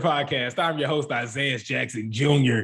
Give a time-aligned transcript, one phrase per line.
[0.00, 0.58] Podcast.
[0.58, 2.62] I'm your host, Isaiah Jackson Jr.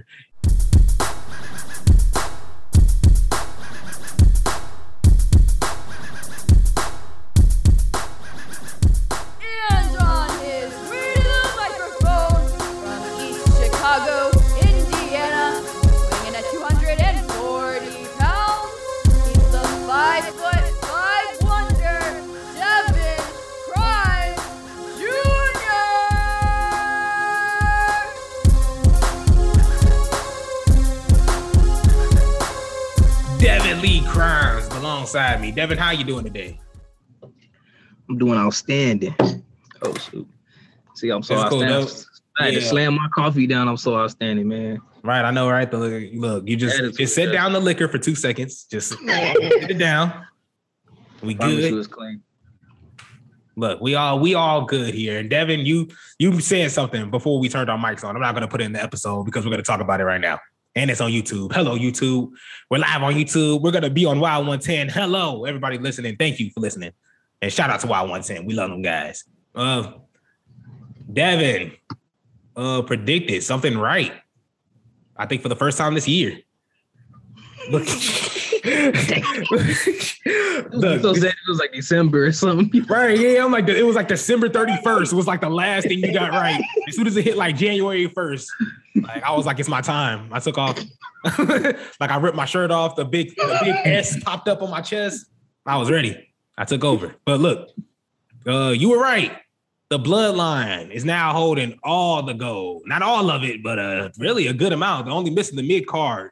[35.05, 35.51] alongside me.
[35.53, 36.59] Devin, how you doing today?
[38.09, 39.15] I'm doing outstanding.
[39.83, 40.27] Oh shoot.
[40.95, 41.87] See, I'm so That's cool, outstanding.
[41.87, 42.01] though.
[42.41, 43.69] I had to slam my coffee down.
[43.69, 44.81] I'm so outstanding, man.
[45.03, 45.71] Right, I know, right?
[45.71, 48.65] The liquor- look, you just That is just set down the liquor for two seconds.
[48.65, 48.99] Just sit
[49.71, 50.27] it down.
[51.23, 51.71] We good.
[51.71, 52.23] you it's clean.
[53.57, 55.21] Look, we all we all good here.
[55.21, 55.89] And Devin, you
[56.19, 58.17] you said something before we turned our mics on.
[58.17, 60.21] I'm not gonna put it in the episode because we're gonna talk about it right
[60.21, 60.41] now.
[60.77, 61.53] And it's on YouTube.
[61.53, 62.31] Hello, YouTube.
[62.69, 63.63] We're live on YouTube.
[63.63, 64.89] We're gonna be on Wild 110.
[64.89, 66.17] Hello, everybody listening.
[66.17, 66.91] Thank you for listening.
[67.41, 68.45] And shout out to Wild 110.
[68.45, 69.25] We love them guys.
[69.55, 69.93] Uh
[71.13, 71.73] Devin
[72.57, 74.13] uh predicted something right.
[75.17, 76.39] I think for the first time this year.
[77.71, 77.87] Look.
[80.65, 82.85] So sad it was like December or something.
[82.89, 85.13] Right, yeah, I'm like it was like December 31st.
[85.13, 86.63] It was like the last thing you got right.
[86.89, 88.47] As soon as it hit like January 1st,
[89.03, 90.31] like I was like, it's my time.
[90.33, 90.79] I took off,
[91.39, 92.97] like I ripped my shirt off.
[92.97, 95.27] The big, the big S popped up on my chest.
[95.67, 96.33] I was ready.
[96.57, 97.15] I took over.
[97.27, 97.69] But look,
[98.47, 99.37] uh, you were right.
[99.91, 102.85] The bloodline is now holding all the gold.
[102.87, 105.07] Not all of it, but uh, really a good amount.
[105.07, 106.31] They're only missing the mid card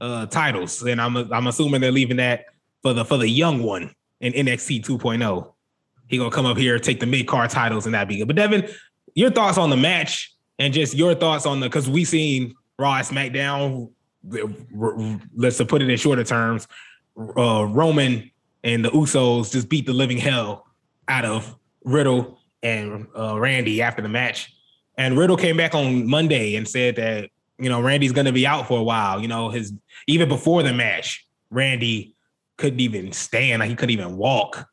[0.00, 2.46] uh titles, and I'm I'm assuming they're leaving that
[2.82, 5.52] for the for the young one in NXT 2.0.
[6.08, 8.26] He gonna come up here, take the mid card titles, and that be good.
[8.26, 8.68] But Devin,
[9.14, 12.98] your thoughts on the match and just your thoughts on the because we seen Raw
[13.00, 13.90] SmackDown.
[15.34, 16.66] Let's put it in shorter terms.
[17.16, 18.30] Uh, Roman
[18.64, 20.66] and the Usos just beat the living hell
[21.08, 24.52] out of Riddle and uh, Randy after the match.
[24.98, 27.30] And Riddle came back on Monday and said that
[27.60, 29.20] you know Randy's gonna be out for a while.
[29.20, 29.72] You know his
[30.06, 32.14] even before the match, Randy
[32.58, 33.60] couldn't even stand.
[33.60, 34.66] Like he couldn't even walk.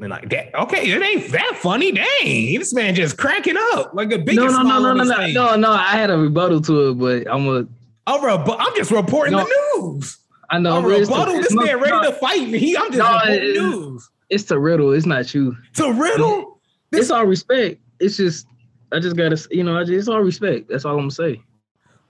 [0.00, 0.54] And like that.
[0.54, 1.92] Okay, it ain't that funny.
[1.92, 5.26] Dang, this man just cracking up like a big No, no, no, no, no, no,
[5.28, 5.70] no, no.
[5.72, 7.66] I had a rebuttal to it, but I'm a.
[8.06, 9.44] I'm, re- I'm just reporting No.
[9.44, 10.16] the news.
[10.48, 10.78] I know.
[10.78, 11.34] I'm but it's rebuttal.
[11.36, 12.58] This man ready to fight me.
[12.58, 14.10] He, I'm just No, reporting it- news.
[14.30, 14.92] It's to Riddle.
[14.92, 15.54] It's not you.
[15.74, 16.60] To Riddle.
[16.90, 17.78] This- It's all respect.
[18.00, 18.46] It's just
[18.92, 20.68] I just gotta, you know, I just, it's all respect.
[20.70, 21.42] That's all I'm gonna say.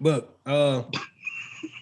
[0.00, 0.82] Look, uh,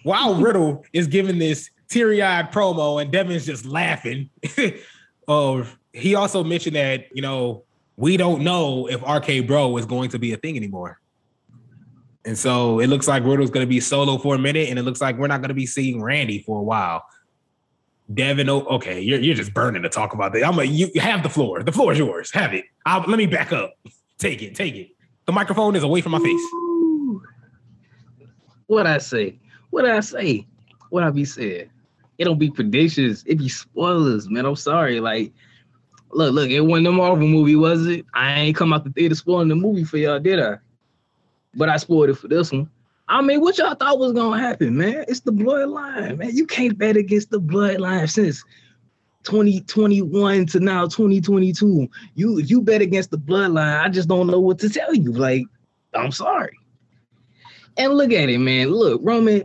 [0.03, 4.29] while Riddle is giving this teary-eyed promo and Devin's just laughing,
[5.27, 5.63] uh,
[5.93, 7.63] he also mentioned that you know
[7.95, 10.99] we don't know if RK Bro is going to be a thing anymore,
[12.25, 14.83] and so it looks like Riddle's going to be solo for a minute, and it
[14.83, 17.03] looks like we're not going to be seeing Randy for a while.
[18.13, 20.43] Devin, oh, okay, you're you're just burning to talk about that.
[20.43, 21.63] I'm a you have the floor.
[21.63, 22.31] The floor is yours.
[22.33, 22.65] Have it.
[22.85, 23.75] I'll, let me back up.
[24.17, 24.55] Take it.
[24.55, 24.89] Take it.
[25.25, 26.68] The microphone is away from my face.
[28.69, 29.35] What I say?
[29.71, 30.45] What I say?
[30.91, 31.71] What I be saying?
[32.19, 33.23] It don't be predictions.
[33.25, 34.45] It be spoilers, man.
[34.45, 34.99] I'm sorry.
[34.99, 35.33] Like,
[36.11, 36.51] look, look.
[36.51, 38.05] It wasn't a Marvel movie, was it?
[38.13, 40.59] I ain't come out the theater spoiling the movie for y'all, did I?
[41.55, 42.69] But I spoiled it for this one.
[43.07, 45.03] I mean, what y'all thought was gonna happen, man?
[45.07, 46.37] It's the bloodline, man.
[46.37, 48.43] You can't bet against the bloodline since
[49.23, 51.89] 2021 to now 2022.
[52.13, 53.81] You you bet against the bloodline.
[53.81, 55.11] I just don't know what to tell you.
[55.11, 55.45] Like,
[55.95, 56.51] I'm sorry.
[57.77, 58.69] And look at it, man.
[58.69, 59.43] Look, Roman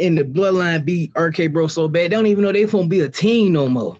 [0.00, 3.00] and the bloodline beat RK Bro so bad, they don't even know they gonna be
[3.00, 3.96] a team no more.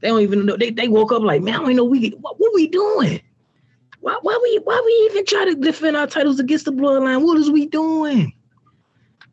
[0.00, 0.56] They don't even know.
[0.56, 3.20] They, they woke up like, man, I don't know we what, what we doing.
[4.00, 7.24] Why, why we why we even try to defend our titles against the bloodline?
[7.24, 8.32] What is we doing?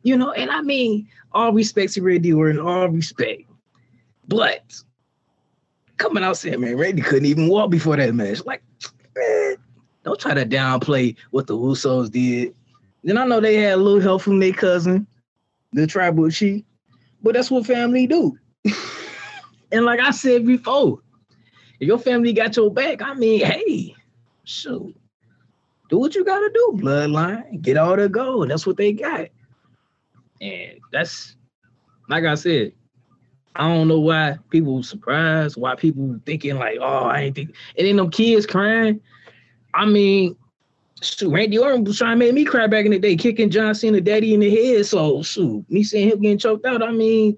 [0.03, 3.43] You know, and I mean, all respect to Randy Orton, all respect.
[4.27, 4.63] But
[5.97, 8.45] coming out saying, man, Randy couldn't even walk before that match.
[8.45, 8.61] Like,
[9.15, 9.55] man,
[10.03, 12.53] don't try to downplay what the Usos did.
[13.03, 15.07] Then I know they had a little help from their cousin,
[15.73, 16.63] the tribal chief,
[17.21, 18.37] but that's what family do.
[19.71, 20.99] and like I said before,
[21.79, 23.95] if your family got your back, I mean, hey,
[24.43, 24.95] shoot,
[25.89, 27.61] do what you gotta do, bloodline.
[27.61, 28.49] Get all the gold.
[28.49, 29.27] That's what they got.
[30.41, 31.35] And that's
[32.09, 32.73] like I said,
[33.55, 37.87] I don't know why people surprised, why people thinking like, oh, I ain't think and
[37.87, 39.01] then them kids crying.
[39.73, 40.35] I mean,
[41.01, 43.73] shoot, Randy Orton was trying to make me cry back in the day, kicking John
[43.75, 44.85] Cena daddy in the head.
[44.85, 46.81] So shoot, me seeing him getting choked out.
[46.83, 47.37] I mean,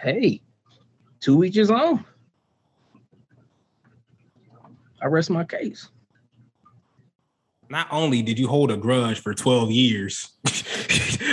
[0.00, 0.40] hey,
[1.20, 2.04] two weeks is own.
[5.02, 5.88] I rest my case.
[7.68, 10.30] Not only did you hold a grudge for 12 years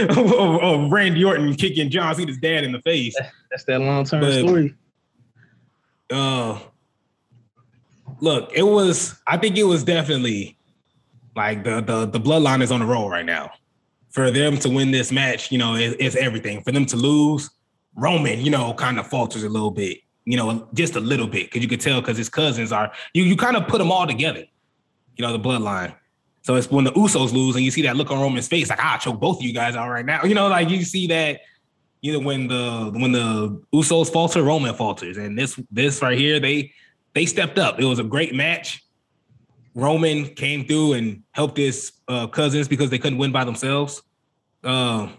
[0.10, 3.16] of, of- of Randy Orton kicking John Cena's dad in the face,
[3.52, 4.74] That's that long term story.
[6.12, 6.60] uh
[8.20, 10.58] look, it was I think it was definitely
[11.35, 13.51] like the the the bloodline is on the roll right now.
[14.12, 16.62] For them to win this match, you know, it, it's everything.
[16.62, 17.50] For them to lose,
[17.95, 21.47] Roman, you know, kind of falters a little bit, you know, just a little bit
[21.47, 24.06] because you could tell because his cousins are you you kind of put them all
[24.06, 24.44] together,
[25.18, 25.95] you know, the bloodline.
[26.44, 28.83] So it's when the Usos lose and you see that look on Roman's face, like
[28.83, 30.24] ah, choke both of you guys out right now.
[30.24, 31.41] You know, like you see that
[32.01, 36.39] you know when the when the Usos falter, Roman falters, and this this right here,
[36.39, 36.74] they
[37.13, 37.79] they stepped up.
[37.79, 38.83] It was a great match.
[39.75, 44.04] Roman came through and helped his uh, cousins because they couldn't win by themselves.
[44.64, 45.18] Um,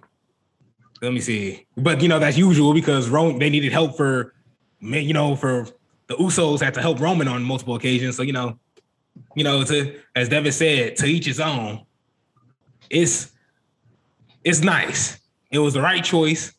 [1.02, 4.34] let me see, but you know that's usual because Roman they needed help for,
[4.80, 5.66] you know, for
[6.06, 8.16] the Usos had to help Roman on multiple occasions.
[8.16, 8.58] So you know,
[9.34, 11.84] you know, to as Devin said, to each his own.
[12.90, 13.32] It's
[14.44, 15.18] it's nice.
[15.50, 16.52] It was the right choice.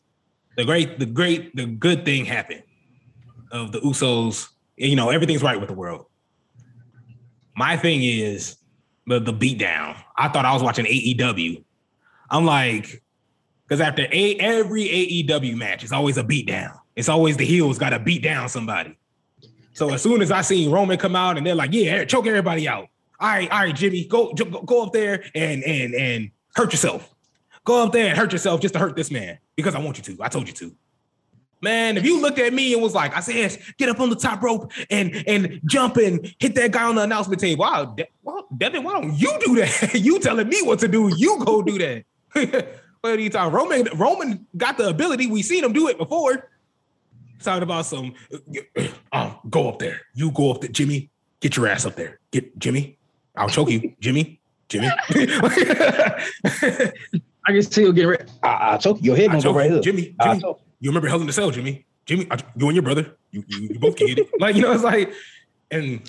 [0.56, 2.62] The great, the great, the good thing happened
[3.52, 4.48] of the Usos.
[4.76, 6.06] You know, everything's right with the world.
[7.56, 8.56] My thing is
[9.06, 9.96] the the beatdown.
[10.16, 11.64] I thought I was watching AEW.
[12.30, 13.02] I'm like,
[13.66, 16.78] because after a, every AEW match, it's always a beatdown.
[16.94, 18.96] It's always the heels got to beat down somebody.
[19.72, 22.66] So as soon as I seen Roman come out and they're like, yeah, choke everybody
[22.68, 22.88] out.
[23.20, 27.14] All right, all right, Jimmy, go go, go up there and and and hurt yourself.
[27.64, 30.14] Go up there and hurt yourself just to hurt this man because I want you
[30.14, 30.22] to.
[30.22, 30.74] I told you to.
[31.62, 34.16] Man, if you looked at me and was like, I said, get up on the
[34.16, 37.62] top rope and and jump and hit that guy on the announcement table.
[37.62, 39.94] Wow, De- well, Devin, why don't you do that?
[39.94, 41.10] you telling me what to do.
[41.16, 42.04] You go do that.
[43.00, 43.54] what are you talking?
[43.54, 45.28] Roman Roman got the ability.
[45.28, 46.50] We seen him do it before.
[47.42, 48.14] Talking about some,
[49.12, 50.02] oh, go up there.
[50.14, 51.10] You go up there, Jimmy.
[51.40, 52.18] Get your ass up there.
[52.30, 52.98] Get Jimmy.
[53.36, 54.40] I'll choke you, Jimmy.
[54.68, 54.88] Jimmy.
[57.48, 58.24] I can still get ready.
[58.42, 59.12] I, I choke you.
[59.12, 59.80] Your head I gonna go right here.
[59.80, 60.14] Jimmy.
[60.18, 60.54] I Jimmy.
[60.76, 60.82] Choke.
[60.84, 61.86] You remember Hell in the Cell, Jimmy?
[62.06, 64.28] Jimmy, I, you and your brother, you, you, you both get it.
[64.40, 65.12] Like you know, it's like,
[65.70, 66.00] and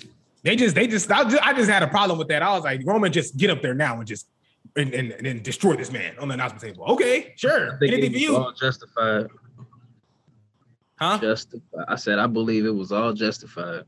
[0.44, 2.42] they just, they just, I just, I just had a problem with that.
[2.42, 4.28] I was like, Roman, just get up there now and just
[4.76, 6.84] and and, and then destroy this man on the announcement table.
[6.84, 9.26] Okay, sure, anything for you, all justified.
[10.96, 11.18] huh?
[11.18, 11.84] Justified.
[11.88, 13.84] I said I believe it was all justified.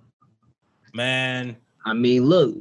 [0.92, 2.56] Man, I mean, look,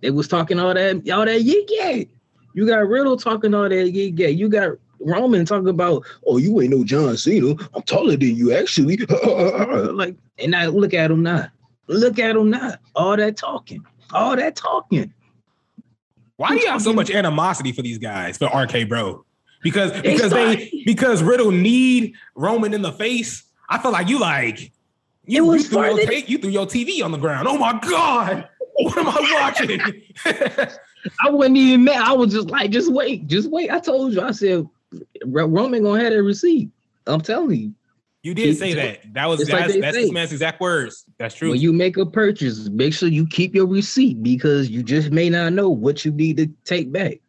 [0.00, 2.08] they was talking all that, all that yig yay.
[2.54, 4.30] You got Riddle talking all that yig yay.
[4.30, 7.54] You got Roman talking about, oh, you ain't no John Cena.
[7.74, 8.96] I'm taller than you, actually.
[9.26, 11.48] like, and now look at him now.
[11.86, 12.74] Look at him now.
[12.94, 15.12] All that talking, all that talking.
[16.36, 19.24] why do you have so much animosity for these guys for RK Bro?
[19.62, 23.44] Because because they because Riddle need Roman in the face.
[23.68, 24.72] I feel like you like
[25.28, 27.48] you, It was you, threw your ta- you threw your TV on the ground.
[27.48, 29.80] Oh my god, what am I watching?
[31.24, 32.02] I wasn't even mad.
[32.02, 33.70] I was just like, just wait, just wait.
[33.70, 34.68] I told you, I said,
[35.24, 36.70] Roman gonna have that receipt.
[37.06, 37.74] I'm telling you.
[38.22, 39.14] You did say that.
[39.14, 40.02] That was It's like that's, they that's say.
[40.02, 41.04] this man's exact words.
[41.18, 41.50] That's true.
[41.50, 45.30] When you make a purchase, make sure you keep your receipt because you just may
[45.30, 47.20] not know what you need to take back.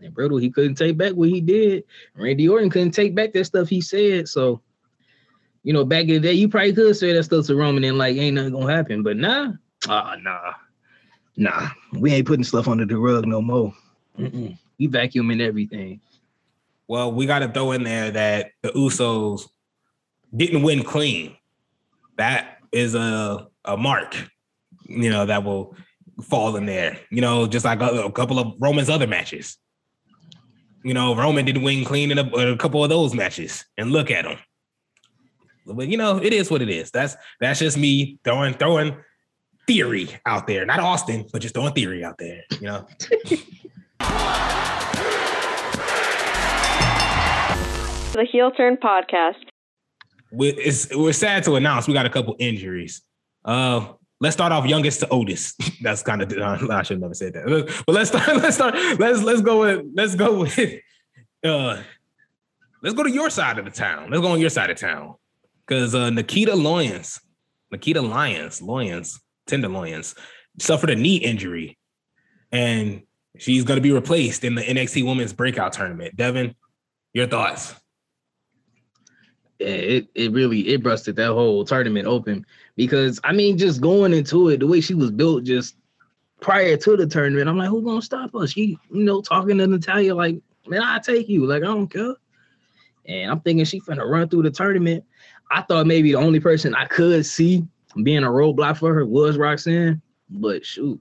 [0.00, 1.84] And Riddle, he couldn't take back what he did.
[2.16, 4.28] Randy Orton couldn't take back that stuff he said.
[4.28, 4.60] So,
[5.62, 7.98] you know, back in the day, you probably could say that stuff to Roman and
[7.98, 9.02] like ain't nothing gonna happen.
[9.02, 9.52] But nah,
[9.88, 10.54] ah, nah,
[11.36, 13.72] nah, we ain't putting stuff under the rug no more.
[14.18, 14.58] Mm-mm.
[14.78, 16.00] We vacuuming everything.
[16.92, 19.48] Well, we got to throw in there that the Usos
[20.36, 21.34] didn't win clean.
[22.18, 24.14] That is a a mark,
[24.84, 25.74] you know, that will
[26.22, 26.98] fall in there.
[27.08, 29.56] You know, just like a, a couple of Roman's other matches.
[30.84, 33.90] You know, Roman didn't win clean in a, in a couple of those matches, and
[33.90, 34.36] look at him.
[35.64, 36.90] But you know, it is what it is.
[36.90, 38.96] That's that's just me throwing throwing
[39.66, 40.66] theory out there.
[40.66, 42.42] Not Austin, but just throwing theory out there.
[42.60, 42.86] You know.
[48.12, 49.36] The Heel Turn Podcast.
[50.30, 50.52] we
[50.94, 53.00] we're sad to announce we got a couple injuries.
[53.42, 55.58] Uh, let's start off youngest to oldest.
[55.82, 56.30] That's kind of
[56.70, 57.46] I should never said that.
[57.86, 58.36] But let's start.
[58.42, 58.74] Let's start.
[58.98, 60.58] Let's let's go with let's go with
[61.42, 61.82] uh
[62.82, 64.10] let's go to your side of the town.
[64.10, 65.14] Let's go on your side of town.
[65.66, 67.18] Because uh, Nikita Lyons,
[67.70, 70.14] Nikita Lyons, Lyons, tenderloins,
[70.60, 71.78] suffered a knee injury.
[72.50, 73.04] And
[73.38, 76.14] she's going to be replaced in the NXT Women's Breakout Tournament.
[76.14, 76.54] Devin,
[77.14, 77.74] your thoughts?
[79.62, 82.44] Yeah, it, it really it busted that whole tournament open.
[82.74, 85.76] Because I mean just going into it the way she was built just
[86.40, 89.66] prior to the tournament I'm like who's gonna stop us she you know talking to
[89.68, 91.46] Natalya like man I take you.
[91.46, 92.14] Like I don't care.
[93.06, 95.04] And I'm thinking she finna run through the tournament.
[95.52, 97.64] I thought maybe the only person I could see
[98.02, 100.02] being a roadblock for her was Roxanne.
[100.28, 101.00] But shoot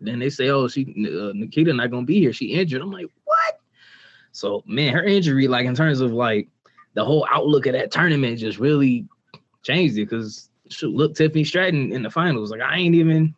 [0.00, 2.32] then they say oh she uh, Nikita not gonna be here.
[2.32, 2.80] She injured.
[2.80, 3.60] I'm like what?
[4.32, 6.48] So man her injury like in terms of like
[6.94, 9.06] the whole outlook of that tournament just really
[9.62, 12.50] changed it because shoot, look Tiffany Stratton in the finals.
[12.50, 13.34] Like I ain't even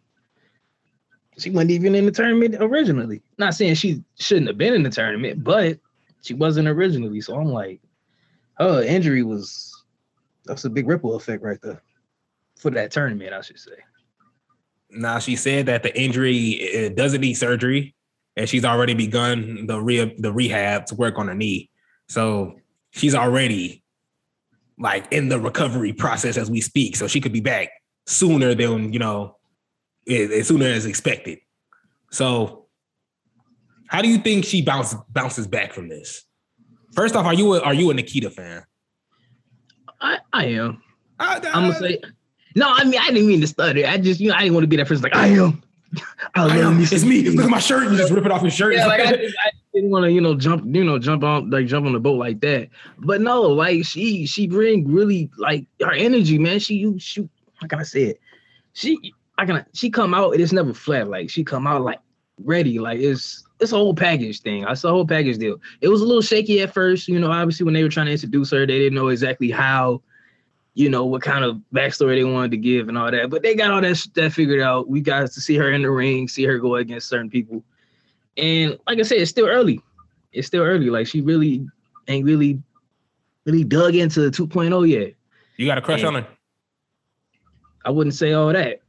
[1.39, 3.23] she wasn't even in the tournament originally.
[3.39, 5.79] Not saying she shouldn't have been in the tournament, but
[6.23, 7.21] she wasn't originally.
[7.21, 7.81] So I'm like,
[8.59, 9.71] her injury was
[10.45, 11.83] that's a big ripple effect right there
[12.57, 13.73] for that tournament, I should say.
[14.91, 17.95] Now she said that the injury doesn't need surgery,
[18.37, 21.71] and she's already begun the re- the rehab to work on her knee.
[22.09, 22.57] So
[22.95, 23.83] she's already
[24.79, 26.97] like in the recovery process as we speak.
[26.97, 27.69] So she could be back
[28.07, 29.37] sooner than, you know,
[30.09, 31.39] as sooner as expected.
[32.11, 32.67] So
[33.89, 36.25] how do you think she bounces bounces back from this?
[36.95, 38.65] First off, are you a, are you a Nikita fan?
[40.01, 40.83] I, I am.
[41.19, 42.01] I, I'm gonna say
[42.55, 42.67] no.
[42.69, 43.87] I mean, I didn't mean to stutter.
[43.87, 45.63] I just you know I didn't want to be that person like I am.
[46.35, 46.81] I, I am.
[46.81, 47.29] It's me.
[47.31, 47.91] Look at my shirt.
[47.91, 48.75] You just rip it off your shirt.
[48.75, 51.67] Yeah, like I, I, didn't want to, you know, jump, you know, jump on like
[51.67, 52.69] jump on the boat like that.
[52.99, 56.61] But no, like she she bring really like her energy, man.
[56.61, 58.21] She you shoot, how can I say it?
[58.73, 61.09] She I can she come out, it's never flat.
[61.09, 61.99] Like she come out like
[62.43, 62.79] ready.
[62.79, 64.65] Like it's it's a whole package thing.
[64.69, 65.61] It's a whole package deal.
[65.81, 68.13] It was a little shaky at first, you know, obviously when they were trying to
[68.13, 70.03] introduce her, they didn't know exactly how,
[70.75, 73.31] you know, what kind of backstory they wanted to give and all that.
[73.31, 74.89] But they got all that that figured out.
[74.89, 77.65] We got to see her in the ring, see her go against certain people.
[78.37, 79.81] And like I said, it's still early.
[80.33, 80.91] It's still early.
[80.91, 81.67] Like she really
[82.09, 82.61] ain't really,
[83.45, 85.15] really dug into 2.0 yet.
[85.57, 86.29] You got a crush and on her?
[87.85, 88.81] I wouldn't say all that.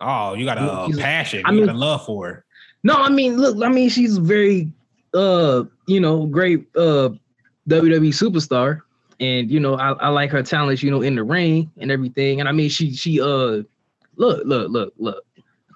[0.00, 1.42] Oh, you got a uh, passion.
[1.44, 2.44] I mean, got a love for her.
[2.82, 4.72] No, I mean, look, I mean, she's very,
[5.12, 7.10] uh, you know, great uh
[7.68, 8.80] WWE superstar,
[9.20, 12.40] and you know, I, I like her talents, you know, in the ring and everything.
[12.40, 13.62] And I mean, she she uh,
[14.16, 15.24] look, look, look, look.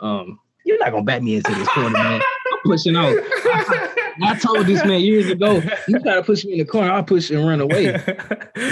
[0.00, 2.22] Um, you're not gonna back me into this corner, man
[2.64, 3.16] pushing out.
[4.23, 7.02] I, told this man years ago, you try to push me in the corner, I'll
[7.02, 7.92] push and run away.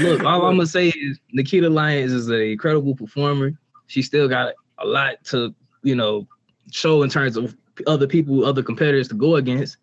[0.00, 3.52] Look, all I'm gonna say is Nikita Lyons is an incredible performer.
[3.86, 6.26] She still got a lot to, you know,
[6.70, 7.56] show in terms of
[7.86, 9.78] other people, other competitors to go against.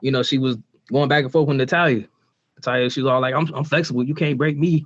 [0.00, 0.56] You know, she was
[0.90, 2.06] going back and forth with Natalya.
[2.56, 4.84] Natalya, she was all like, I'm, I'm flexible, you can't break me.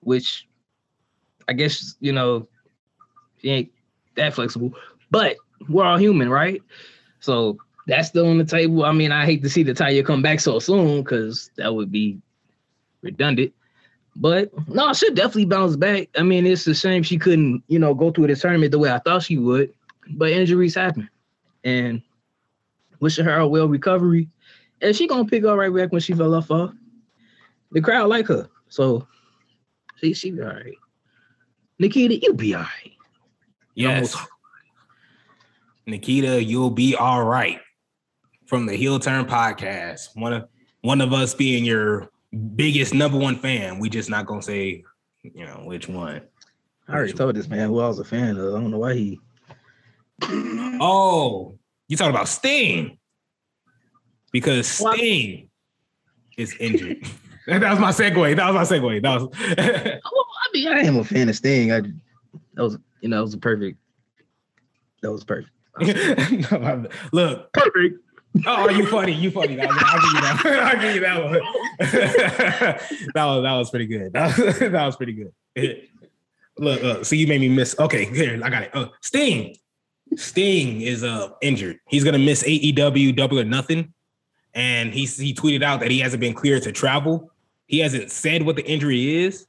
[0.00, 0.46] Which
[1.48, 2.48] I guess, you know,
[3.40, 3.72] she ain't
[4.16, 4.72] that flexible,
[5.10, 5.36] but
[5.68, 6.62] we're all human, right?
[7.20, 8.84] So that's still on the table.
[8.84, 11.92] I mean, I hate to see the Natalya come back so soon because that would
[11.92, 12.18] be
[13.02, 13.52] redundant.
[14.16, 16.08] But no, she definitely bounce back.
[16.16, 18.90] I mean, it's a shame she couldn't, you know, go through the tournament the way
[18.90, 19.74] I thought she would.
[20.10, 21.08] But injuries happen,
[21.64, 22.00] and
[23.00, 24.28] wishing her a well recovery.
[24.80, 26.50] And she gonna pick up right back when she fell off.
[26.50, 26.72] Off.
[27.72, 29.08] The crowd like her, so
[29.96, 30.76] she she be all right.
[31.78, 32.92] Nikita, you be all right.
[33.74, 34.14] Yes.
[35.86, 37.60] Nikita, you'll be all right
[38.46, 40.08] from the Heel Turn podcast.
[40.14, 40.48] One of
[40.82, 42.10] one of us being your
[42.56, 43.78] biggest number one fan.
[43.78, 44.84] We just not gonna say,
[45.22, 46.22] you know, which one.
[46.88, 47.34] I already which told one.
[47.36, 48.54] this man who I was a fan of.
[48.54, 49.20] I don't know why he.
[50.22, 51.58] oh,
[51.88, 52.98] you talking about Sting?
[54.32, 55.48] Because Sting
[56.36, 56.98] is injured.
[57.46, 58.36] that was my segue.
[58.36, 59.02] That was my segue.
[59.02, 59.28] That was.
[60.12, 61.72] well, I mean, I am a fan of Sting.
[61.72, 63.78] I that was you know that was a perfect.
[65.02, 65.50] That was perfect.
[67.12, 68.03] Look, perfect.
[68.46, 69.12] Oh, you funny.
[69.12, 69.60] You funny.
[69.60, 70.74] I'll, I'll give you that.
[70.74, 71.32] I'll give you that one.
[73.14, 74.12] that was that was pretty good.
[74.12, 75.88] That was, that was pretty good.
[76.58, 77.76] Look, uh, so you made me miss.
[77.78, 78.74] Okay, here I got it.
[78.74, 79.56] Uh, Sting.
[80.16, 81.78] Sting is uh injured.
[81.88, 83.92] He's gonna miss AEW Double or Nothing,
[84.52, 87.30] and he he tweeted out that he hasn't been cleared to travel.
[87.66, 89.46] He hasn't said what the injury is,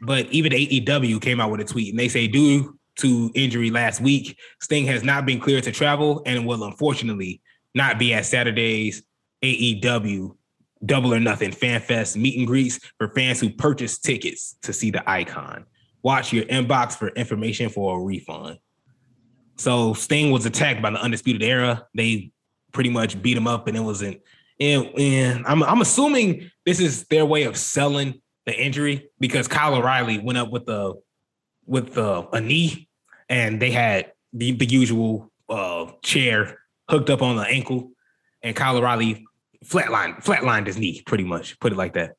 [0.00, 4.00] but even AEW came out with a tweet and they say due to injury last
[4.00, 7.40] week, Sting has not been cleared to travel and will unfortunately
[7.74, 9.02] not be at Saturday's
[9.42, 10.36] AEW
[10.84, 14.90] Double or Nothing Fan Fest meet and greets for fans who purchase tickets to see
[14.90, 15.64] the icon.
[16.02, 18.58] Watch your inbox for information for a refund.
[19.56, 21.86] So Sting was attacked by the Undisputed Era.
[21.94, 22.32] They
[22.72, 24.20] pretty much beat him up, and it wasn't
[24.60, 29.74] and and I'm I'm assuming this is their way of selling the injury because Kyle
[29.74, 30.94] O'Reilly went up with the
[31.66, 32.88] with the a knee,
[33.28, 37.90] and they had the, the usual uh, chair hooked up on the ankle,
[38.42, 39.24] and Kyle O'Reilly
[39.64, 41.58] flatlined flatlined his knee pretty much.
[41.60, 42.16] Put it like that.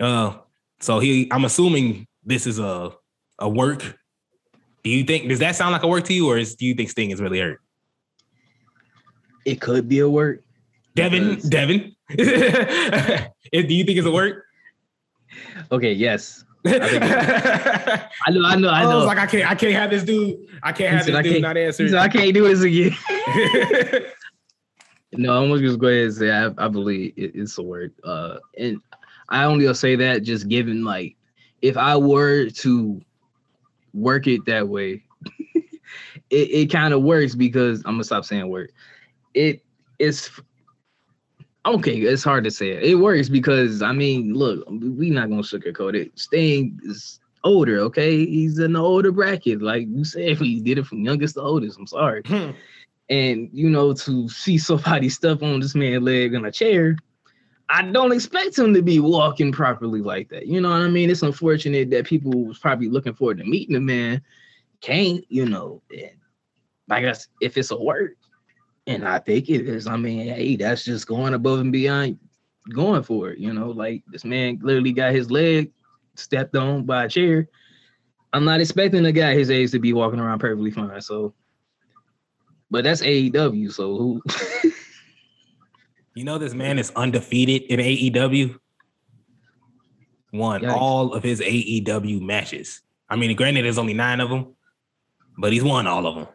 [0.00, 0.36] Uh,
[0.80, 2.92] so he, I'm assuming this is a
[3.38, 3.98] a work.
[4.82, 6.74] Do you think does that sound like a work to you, or is, do you
[6.74, 7.60] think Sting is really hurt?
[9.44, 10.42] It could be a work.
[10.94, 14.44] Devin, Because- Devin, do you think it's a work?
[15.70, 16.44] Okay, yes.
[16.64, 18.96] Think I, I know, I know, I know.
[18.98, 20.46] was like, I can't, I can't have this dude.
[20.62, 21.88] I can't He have said, this I dude can't- answer.
[21.88, 24.04] said, I can't do this again.
[25.12, 27.92] No, I'm gonna just go ahead and say I, I believe it, it's a word.
[28.04, 28.80] Uh, and
[29.28, 31.16] I only will say that just given like
[31.62, 33.00] if I were to
[33.92, 35.02] work it that way,
[35.54, 35.66] it,
[36.30, 38.70] it kind of works because I'm gonna stop saying word.
[39.34, 39.64] It
[39.98, 40.30] is
[41.66, 41.96] okay.
[41.96, 42.70] It's hard to say.
[42.70, 42.94] It.
[42.96, 46.18] works because I mean, look, we not gonna sugarcoat it.
[46.18, 47.78] Sting is older.
[47.78, 49.62] Okay, he's in the older bracket.
[49.62, 51.78] Like you said, he did it from youngest to oldest.
[51.78, 52.22] I'm sorry.
[52.26, 52.50] Hmm.
[53.08, 56.96] And you know, to see somebody stuff on this man's leg in a chair,
[57.68, 60.46] I don't expect him to be walking properly like that.
[60.46, 61.08] You know what I mean?
[61.08, 64.22] It's unfortunate that people was probably looking forward to meeting the man,
[64.80, 65.80] can't, you know.
[65.90, 66.10] And
[66.90, 68.12] I guess if it's a work,
[68.86, 72.18] and I think it is, I mean, hey, that's just going above and beyond
[72.72, 73.70] going for it, you know.
[73.70, 75.70] Like this man literally got his leg
[76.14, 77.48] stepped on by a chair.
[78.32, 81.00] I'm not expecting a guy his age to be walking around perfectly fine.
[81.00, 81.34] So
[82.70, 84.22] but that's AEW, so who?
[86.16, 88.58] You know, this man is undefeated in AEW.
[90.32, 90.76] Won Yikes.
[90.76, 92.82] all of his AEW matches.
[93.08, 94.54] I mean, granted, there's only nine of them,
[95.38, 96.26] but he's won all of them.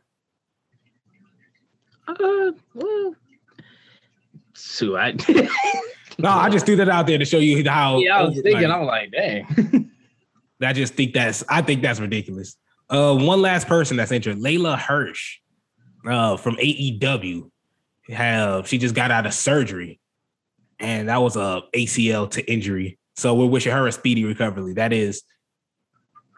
[2.07, 3.15] Uh, well,
[4.53, 5.15] so I.
[6.17, 7.97] No, I just threw that out there to show you how.
[7.97, 9.91] yeah, I was thinking, like, I'm like, dang.
[10.61, 12.55] I just think that's I think that's ridiculous.
[12.89, 15.39] Uh, one last person that's injured, Leyla Hirsch,
[16.07, 17.49] uh, from AEW,
[18.09, 19.99] have she just got out of surgery,
[20.79, 22.97] and that was a ACL to injury.
[23.17, 24.73] So we're wishing her a speedy recovery.
[24.73, 25.23] That is,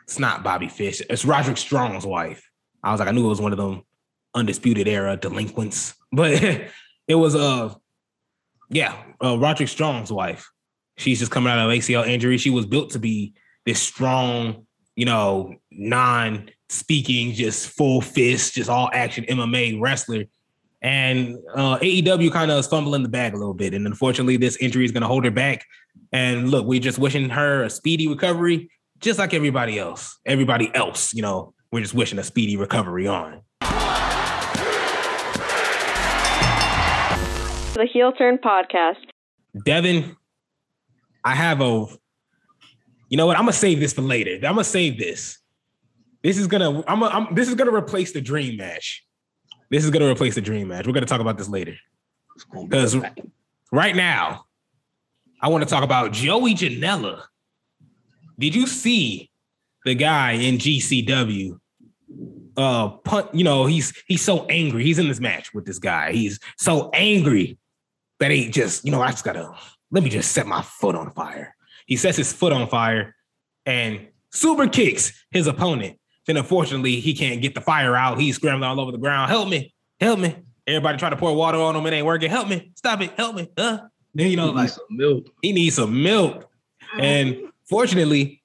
[0.05, 1.01] it's not Bobby Fish.
[1.09, 2.43] It's Roderick Strong's wife.
[2.83, 3.83] I was like, I knew it was one of them
[4.33, 6.31] undisputed era delinquents, but
[7.07, 7.73] it was uh,
[8.69, 10.49] yeah, uh, Roderick Strong's wife.
[10.97, 12.37] She's just coming out of ACL injury.
[12.37, 13.33] She was built to be
[13.65, 20.25] this strong, you know, non-speaking, just full fist, just all action MMA wrestler.
[20.81, 23.73] And uh, AEW kind of fumbling the bag a little bit.
[23.73, 25.65] And unfortunately, this injury is going to hold her back.
[26.11, 30.17] And look, we're just wishing her a speedy recovery, just like everybody else.
[30.25, 33.41] Everybody else, you know, we're just wishing a speedy recovery on.
[37.77, 39.05] The Heel Turn Podcast.
[39.63, 40.17] Devin,
[41.23, 41.85] I have a.
[43.09, 43.37] You know what?
[43.37, 44.33] I'm gonna save this for later.
[44.35, 45.37] I'm gonna save this.
[46.23, 46.83] This is gonna.
[46.87, 47.03] I'm.
[47.03, 49.05] A, I'm this is gonna replace the dream match.
[49.69, 50.87] This is gonna replace the dream match.
[50.87, 51.75] We're gonna talk about this later.
[52.51, 52.97] Because
[53.71, 54.45] right now,
[55.39, 57.25] I want to talk about Joey Janela.
[58.39, 59.29] Did you see
[59.85, 61.59] the guy in GCW?
[62.57, 63.35] Uh, punt.
[63.35, 64.83] You know he's he's so angry.
[64.83, 66.11] He's in this match with this guy.
[66.11, 67.59] He's so angry
[68.19, 69.53] that ain't just you know I just gotta
[69.91, 71.55] let me just set my foot on fire.
[71.85, 73.15] He sets his foot on fire
[73.65, 75.97] and super kicks his opponent.
[76.25, 78.19] Then unfortunately he can't get the fire out.
[78.19, 79.31] He's scrambling all over the ground.
[79.31, 79.73] Help me!
[79.99, 80.35] Help me!
[80.65, 81.85] Everybody try to pour water on him.
[81.85, 82.29] It ain't working.
[82.29, 82.71] Help me!
[82.75, 83.11] Stop it!
[83.15, 83.49] Help me!
[83.55, 83.79] Uh.
[84.13, 85.27] Then you know like some milk.
[85.41, 86.49] he needs some milk.
[86.99, 87.37] And
[87.69, 88.41] fortunately,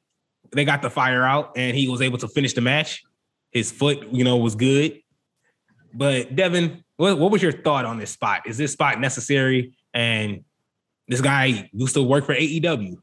[0.52, 3.02] they got the fire out and he was able to finish the match.
[3.50, 5.00] His foot, you know, was good.
[5.94, 8.42] But Devin, what, what was your thought on this spot?
[8.46, 9.72] Is this spot necessary?
[9.94, 10.44] And
[11.08, 12.96] this guy used to work for AEW.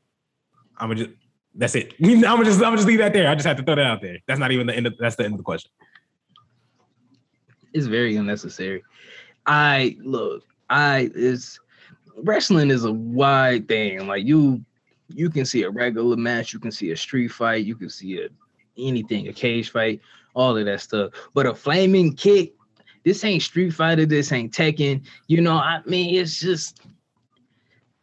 [0.77, 1.09] I'm just
[1.55, 1.93] that's it.
[2.01, 3.29] I'm gonna just I'm gonna just leave that there.
[3.29, 4.17] I just have to throw that out there.
[4.27, 5.71] That's not even the end of that's the end of the question.
[7.73, 8.83] It's very unnecessary.
[9.45, 11.59] I look, I is
[12.23, 14.07] wrestling is a wide thing.
[14.07, 14.63] Like you,
[15.07, 18.21] you can see a regular match, you can see a street fight, you can see
[18.21, 18.29] a
[18.77, 20.01] anything, a cage fight,
[20.33, 21.11] all of that stuff.
[21.33, 22.53] But a flaming kick,
[23.03, 25.01] this ain't Street Fighter, this ain't Tekken.
[25.27, 26.81] You know, I mean, it's just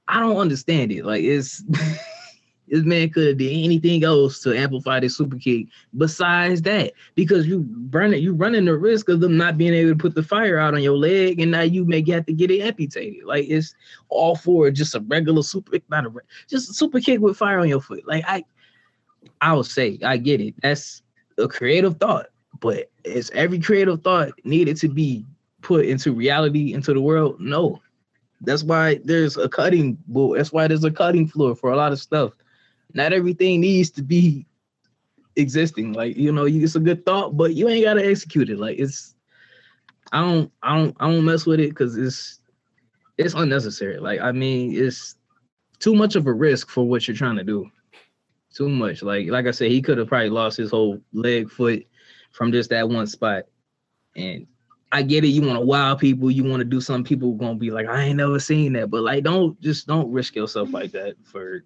[0.08, 1.04] I don't understand it.
[1.04, 1.62] Like it's
[2.68, 6.92] this man could have did anything else to amplify this super kick besides that.
[7.14, 10.22] Because you running you running the risk of them not being able to put the
[10.22, 13.24] fire out on your leg and now you may have to get it amputated.
[13.24, 13.74] Like it's
[14.08, 16.12] all for just a regular super kick, not a
[16.48, 18.06] just a super kick with fire on your foot.
[18.06, 18.44] Like i
[19.40, 20.54] i would say i get it.
[20.62, 21.02] That's
[21.38, 22.26] a creative thought
[22.60, 25.24] but is every creative thought needed to be
[25.62, 27.80] put into reality into the world no
[28.42, 30.38] That's why there's a cutting board.
[30.38, 32.32] That's why there's a cutting floor for a lot of stuff.
[32.94, 34.46] Not everything needs to be
[35.36, 35.92] existing.
[35.94, 38.58] Like you know, it's a good thought, but you ain't gotta execute it.
[38.58, 39.14] Like it's,
[40.12, 42.40] I don't, I don't, I don't mess with it because it's,
[43.18, 43.98] it's unnecessary.
[43.98, 45.16] Like I mean, it's
[45.78, 47.70] too much of a risk for what you're trying to do.
[48.54, 49.02] Too much.
[49.02, 51.86] Like like I said, he could have probably lost his whole leg, foot
[52.36, 53.44] from just that one spot.
[54.14, 54.46] And
[54.92, 55.28] I get it.
[55.28, 56.30] You want to wow people.
[56.30, 57.04] You want to do something.
[57.04, 58.90] People gonna be like, I ain't never seen that.
[58.90, 61.64] But like, don't just don't risk yourself like that for.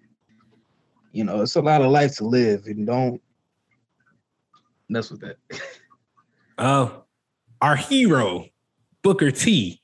[1.13, 3.21] You know, it's a lot of life to live, and don't
[4.89, 5.37] mess with that.
[6.57, 6.91] Uh,
[7.61, 8.47] our hero,
[9.03, 9.81] Booker T.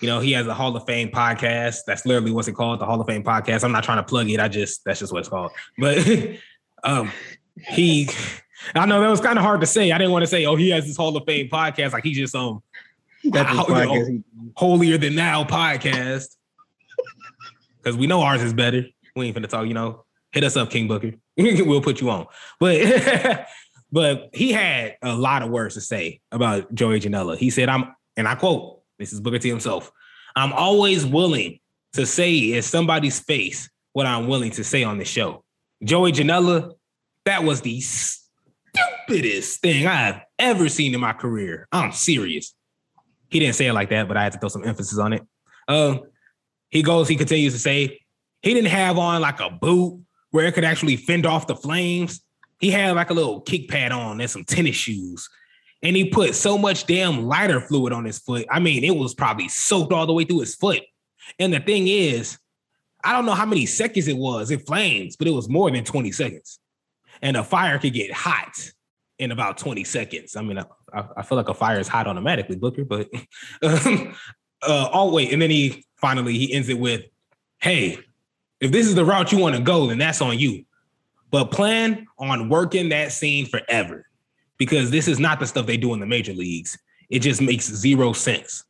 [0.00, 1.80] You know, he has a Hall of Fame podcast.
[1.86, 3.62] That's literally what's it called, the Hall of Fame podcast.
[3.62, 4.40] I'm not trying to plug it.
[4.40, 5.52] I just that's just what it's called.
[5.76, 5.98] But
[6.84, 7.10] um,
[7.56, 8.08] he,
[8.74, 9.92] I know that was kind of hard to say.
[9.92, 11.92] I didn't want to say, oh, he has this Hall of Fame podcast.
[11.92, 12.62] Like he's just um,
[13.22, 14.22] you know,
[14.56, 16.36] holier than now podcast.
[17.78, 18.84] Because we know ours is better.
[19.16, 20.04] We ain't finna talk, you know.
[20.32, 21.12] Hit us up, King Booker.
[21.36, 22.26] we'll put you on.
[22.60, 23.46] But
[23.92, 27.36] but he had a lot of words to say about Joey Janela.
[27.36, 29.90] He said, I'm, and I quote, this is Booker T himself.
[30.36, 31.60] I'm always willing
[31.94, 35.44] to say in somebody's face what I'm willing to say on the show.
[35.82, 36.72] Joey Janela,
[37.24, 37.80] that was the
[38.74, 41.68] stupidest thing I've ever seen in my career.
[41.72, 42.54] I'm serious.
[43.30, 45.22] He didn't say it like that, but I had to throw some emphasis on it.
[45.66, 46.02] Um,
[46.70, 48.00] he goes, he continues to say,
[48.42, 50.00] he didn't have on like a boot
[50.30, 52.20] where it could actually fend off the flames.
[52.60, 55.28] He had like a little kick pad on and some tennis shoes.
[55.82, 58.46] And he put so much damn lighter fluid on his foot.
[58.50, 60.82] I mean, it was probably soaked all the way through his foot.
[61.38, 62.38] And the thing is,
[63.04, 64.50] I don't know how many seconds it was.
[64.50, 66.58] It flames, but it was more than 20 seconds.
[67.22, 68.54] And a fire could get hot
[69.18, 70.36] in about 20 seconds.
[70.36, 73.08] I mean, I, I feel like a fire is hot automatically, Booker, but
[73.62, 74.14] um,
[74.62, 77.02] uh, oh wait, and then he finally he ends it with,
[77.60, 77.98] "Hey,
[78.60, 80.64] if this is the route you want to go, then that's on you.
[81.30, 84.06] But plan on working that scene forever,
[84.56, 86.78] because this is not the stuff they do in the major leagues.
[87.10, 88.64] It just makes zero sense,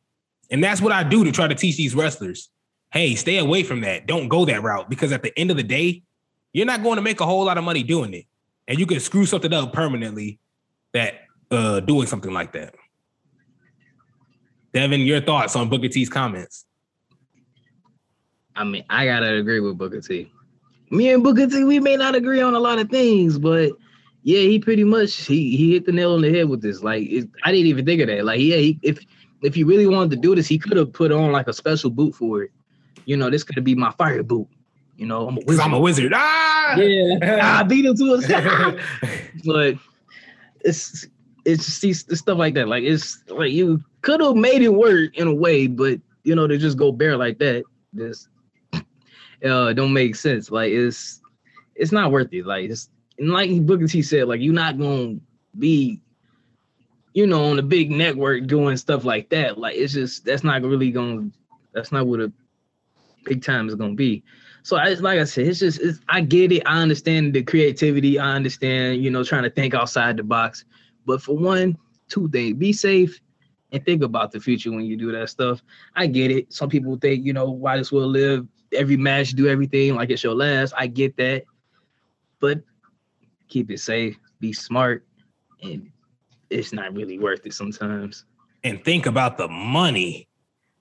[0.51, 2.49] and that's what I do to try to teach these wrestlers.
[2.91, 4.07] Hey, stay away from that.
[4.07, 6.01] Don't go that route because at the end of the day,
[6.53, 8.25] you're not going to make a whole lot of money doing it,
[8.69, 10.39] and you can screw something up permanently.
[10.93, 11.15] That
[11.51, 12.75] uh doing something like that."
[14.73, 16.65] Devin, your thoughts on Booker T's comments?
[18.55, 20.31] I mean, I gotta agree with Booker T.
[20.91, 23.71] Me and Booker T, we may not agree on a lot of things, but
[24.23, 26.83] yeah, he pretty much he he hit the nail on the head with this.
[26.83, 28.25] Like, it, I didn't even think of that.
[28.25, 28.99] Like, yeah, he, if
[29.41, 31.89] if he really wanted to do this, he could have put on like a special
[31.89, 32.51] boot for it.
[33.05, 34.47] You know, this could be my fire boot.
[34.99, 35.63] You know, I'm a wizard.
[35.63, 36.11] I'm a wizard.
[36.13, 36.75] Ah!
[36.75, 38.81] yeah, I beat him to it.
[39.45, 39.75] but
[40.59, 41.07] it's
[41.45, 42.67] it's just these it's stuff like that.
[42.67, 46.47] Like it's like you could have made it work in a way, but you know
[46.47, 48.27] to just go bare like that, this
[49.45, 50.51] uh don't make sense.
[50.51, 51.21] Like it's
[51.75, 52.45] it's not worth it.
[52.45, 55.15] Like it's and like Booker T said, like you're not gonna
[55.57, 56.01] be,
[57.13, 59.57] you know, on a big network doing stuff like that.
[59.57, 61.29] Like it's just that's not really gonna
[61.73, 62.33] that's not what a
[63.23, 64.25] big time is gonna be.
[64.63, 66.63] So I like I said, it's just it's, I get it.
[66.65, 68.19] I understand the creativity.
[68.19, 70.65] I understand, you know, trying to think outside the box.
[71.05, 71.77] But for one,
[72.09, 73.19] two things: be safe
[73.71, 75.61] and think about the future when you do that stuff.
[75.95, 76.51] I get it.
[76.51, 80.23] Some people think, you know, why this will live every match, do everything like it's
[80.23, 80.73] your last.
[80.77, 81.43] I get that,
[82.39, 82.61] but
[83.47, 85.05] keep it safe, be smart,
[85.63, 85.91] and
[86.49, 88.25] it's not really worth it sometimes.
[88.63, 90.27] and think about the money.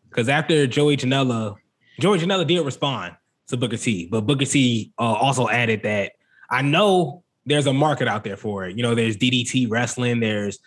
[0.08, 1.56] Because after Joey Janela,
[2.00, 3.14] Joey Janela did respond
[3.48, 6.12] to Booker T, but Booker T uh, also added that
[6.50, 8.76] I know there's a market out there for it.
[8.76, 10.58] You know, there's DDT wrestling, there's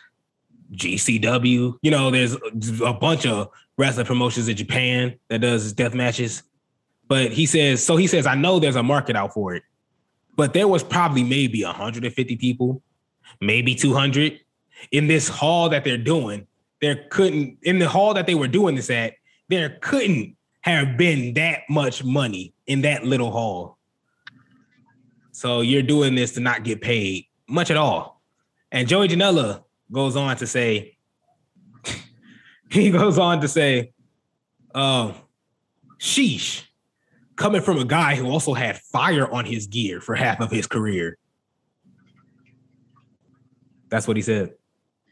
[0.73, 2.35] GCW, you know, there's
[2.81, 6.43] a bunch of wrestling promotions in Japan that does death matches.
[7.07, 9.63] But he says, so he says, I know there's a market out for it,
[10.35, 12.81] but there was probably maybe 150 people,
[13.41, 14.39] maybe 200
[14.91, 16.47] in this hall that they're doing
[16.81, 19.13] there couldn't in the hall that they were doing this at
[19.47, 23.77] there couldn't have been that much money in that little hall.
[25.33, 28.21] So you're doing this to not get paid much at all.
[28.71, 30.97] And joey janela goes on to say
[32.71, 33.91] he goes on to say
[34.73, 35.11] uh,
[35.99, 36.63] sheesh
[37.35, 40.65] coming from a guy who also had fire on his gear for half of his
[40.65, 41.17] career.
[43.89, 44.53] That's what he said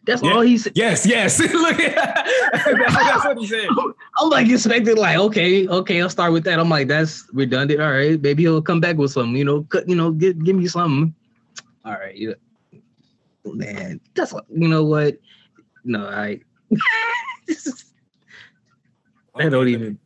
[0.10, 0.32] That's Yeah.
[0.34, 0.74] all he said.
[0.76, 1.38] Yes, yes.
[1.54, 3.67] Look, that's what he said.
[4.19, 6.60] I'm like expecting, like, okay, okay, I'll start with that.
[6.60, 7.80] I'm like, that's redundant.
[7.80, 10.56] All right, maybe he'll come back with something, you know, cut, you know, give give
[10.56, 11.13] me something.
[11.86, 12.34] All right, yeah.
[13.45, 15.19] Man, that's what you know what?
[15.86, 16.41] No, I
[19.38, 20.00] that don't even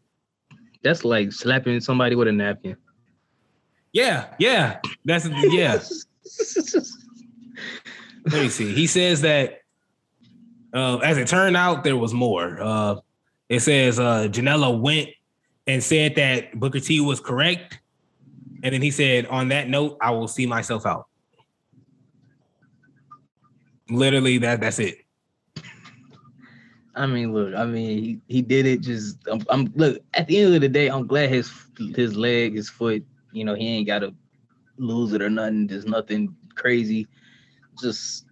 [0.84, 2.76] That's like slapping somebody with a napkin.
[3.94, 4.80] Yeah, yeah.
[5.06, 5.80] That's yeah.
[8.26, 8.74] Let me see.
[8.74, 9.63] He says that
[10.74, 12.62] uh, as it turned out, there was more.
[12.62, 12.96] Uh,
[13.50, 15.10] it says uh, Janela went
[15.68, 17.80] and said that Booker T was correct.
[18.64, 21.08] And then he said, on that note, I will see myself out.
[23.90, 25.00] Literally, that that's it.
[26.96, 28.82] I mean, look, I mean, he, he did it.
[28.82, 30.02] Just, I'm, I'm, look.
[30.14, 31.52] At the end of the day, I'm glad his
[31.96, 34.14] his leg, his foot, you know, he ain't got to
[34.78, 35.68] lose it or nothing.
[35.68, 37.08] There's nothing crazy.
[37.82, 38.26] Just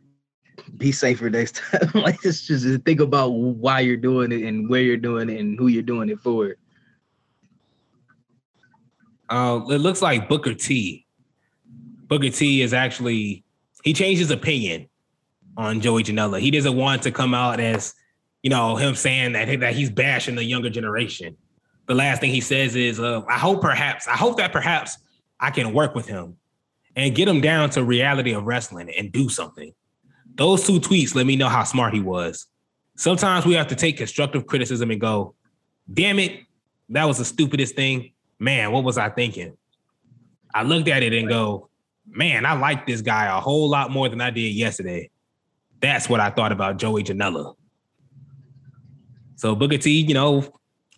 [0.78, 1.89] be safer next time.
[1.93, 5.58] like, just just think about why you're doing it and where you're doing it and
[5.58, 6.56] who you're doing it for.
[9.30, 11.06] Uh, it looks like Booker T.
[12.08, 13.45] Booker T is actually
[13.84, 14.89] he changed his opinion
[15.58, 16.39] on Joey Janela.
[16.39, 17.93] He doesn't want to come out as
[18.43, 21.38] you know him saying that that he's bashing the younger generation.
[21.88, 24.97] The last thing he says is, uh, "I hope perhaps I hope that perhaps
[25.39, 26.38] I can work with him
[26.95, 29.74] and get him down to reality of wrestling and do something."
[30.42, 32.48] Those two tweets let me know how smart he was.
[32.98, 35.36] Sometimes we have to take constructive criticism and go,
[35.92, 36.42] "Damn it,
[36.90, 39.56] that was the stupidest thing." man, what was I thinking?
[40.54, 41.70] I looked at it and go,
[42.08, 45.10] man, I like this guy a whole lot more than I did yesterday.
[45.80, 47.56] That's what I thought about Joey Janela.
[49.36, 50.44] So Booker T, you know,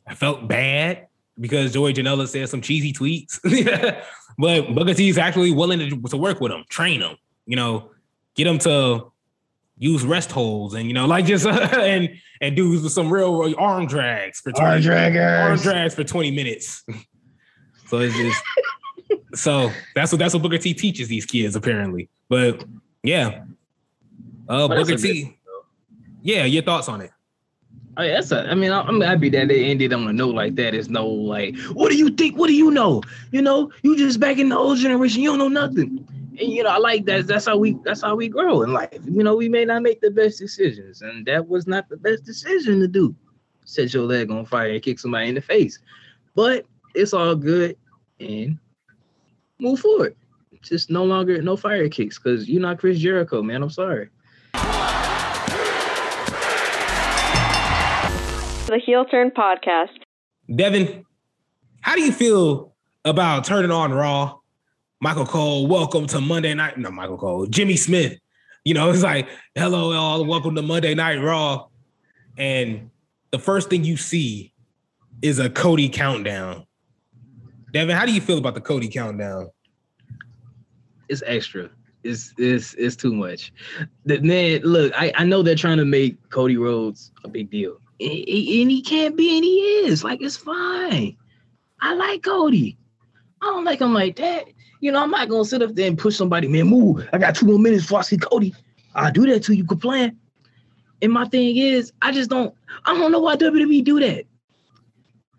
[0.07, 1.07] I felt bad
[1.39, 3.39] because Joey Janela said some cheesy tweets.
[4.37, 7.91] but Booker T is actually willing to, to work with him, train him, you know,
[8.35, 9.11] get him to
[9.83, 11.45] use rest holds and you know, like just
[11.91, 12.09] and
[12.41, 15.43] and do some real arm drags for 20, arm draggers.
[15.49, 16.83] arm drags for 20 minutes.
[17.85, 18.43] So it's just
[19.35, 22.09] so that's what that's what Booker T teaches these kids apparently.
[22.27, 22.63] But
[23.03, 23.43] yeah,
[24.49, 25.33] uh, But Booker T good-
[26.23, 27.11] Yeah, your thoughts on it?
[27.95, 30.55] Oh, yeah, that's a, I mean, I'm happy that they ended on a note like
[30.55, 30.73] that.
[30.73, 32.35] It's no like, what do you think?
[32.35, 33.03] What do you know?
[33.31, 36.03] You know, you just back in the old generation, you don't know nothing.
[36.39, 37.27] And you know, I like that.
[37.27, 38.99] That's how we that's how we grow in life.
[39.05, 42.23] You know, we may not make the best decisions, and that was not the best
[42.23, 43.15] decision to do.
[43.65, 45.79] Set your leg on fire and kick somebody in the face.
[46.35, 46.65] But
[46.95, 47.77] it's all good
[48.19, 48.57] and
[49.59, 50.15] move forward.
[50.61, 53.61] Just no longer no fire kicks because you're not Chris Jericho, man.
[53.61, 54.09] I'm sorry.
[58.67, 59.99] The Heel Turn Podcast.
[60.53, 61.05] Devin,
[61.81, 62.73] how do you feel
[63.05, 64.39] about turning on Raw?
[65.03, 66.77] Michael Cole, welcome to Monday Night.
[66.77, 68.17] No, Michael Cole, Jimmy Smith.
[68.63, 71.67] You know, it's like, hello, all, welcome to Monday Night Raw.
[72.37, 72.89] And
[73.31, 74.53] the first thing you see
[75.21, 76.65] is a Cody countdown.
[77.73, 79.49] Devin, how do you feel about the Cody countdown?
[81.09, 81.69] it's extra.
[82.05, 83.51] It's it's it's too much.
[84.05, 87.75] The man, look, I, I know they're trying to make Cody Rhodes a big deal.
[87.99, 90.01] And and he can't be, and he is.
[90.01, 91.17] Like, it's fine.
[91.81, 92.77] I like Cody.
[93.41, 94.45] I don't like him like that.
[94.83, 97.07] You know, I'm not gonna sit up there and push somebody, man, move.
[97.13, 98.53] I got two more minutes before I see Cody.
[98.93, 100.19] I'll do that till you complain.
[101.01, 104.25] And my thing is, I just don't, I don't know why WWE do that.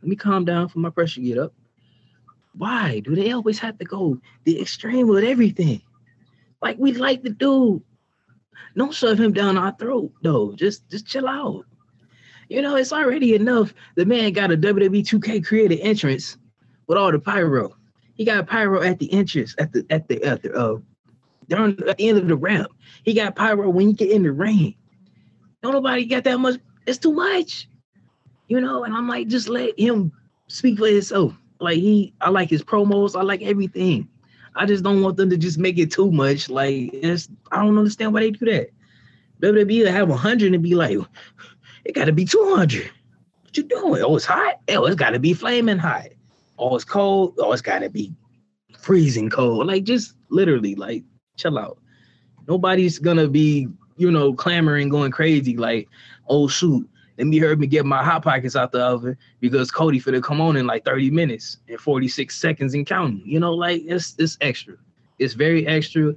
[0.01, 1.53] Let me calm down for my pressure get up.
[2.57, 5.83] Why do they always have to go the extreme with everything?
[6.63, 7.83] Like we like the dude.
[8.75, 10.55] Don't shove him down our throat, though.
[10.55, 11.67] Just just chill out.
[12.49, 13.75] You know, it's already enough.
[13.95, 16.39] The man got a WWE 2K created entrance
[16.87, 17.77] with all the pyro.
[18.15, 20.79] He got pyro at the entrance, at the at the at the uh
[21.49, 22.73] during at the end of the ramp.
[23.03, 24.75] He got pyro when you get in the ring.
[25.63, 26.61] Don't nobody got that much.
[26.87, 27.69] It's too much.
[28.49, 30.13] You know, and I'm like, just let him
[30.49, 31.35] speak for himself.
[31.61, 33.19] Like he, I like his promos.
[33.19, 34.09] I like everything.
[34.55, 36.49] I just don't want them to just make it too much.
[36.49, 38.71] Like it's, I don't understand why they do that.
[39.41, 40.99] WWE have 100 and be like,
[41.85, 42.91] it got to be 200.
[43.43, 44.03] What you doing?
[44.03, 44.61] Oh, it's hot.
[44.69, 46.09] Oh, it's got to be flaming hot.
[46.59, 47.35] Oh, it's cold.
[47.39, 48.13] Oh, it's got to be
[48.79, 49.67] freezing cold.
[49.67, 51.05] Like just literally, like
[51.37, 51.79] chill out.
[52.47, 55.57] Nobody's gonna be, you know, clamoring, going crazy.
[55.57, 55.89] Like,
[56.29, 60.01] oh shoot, let me hurry me get my hot pockets out the oven because Cody
[60.01, 63.23] finna come on in like 30 minutes and 46 seconds and counting.
[63.25, 64.75] You know, like it's it's extra.
[65.19, 66.15] It's very extra.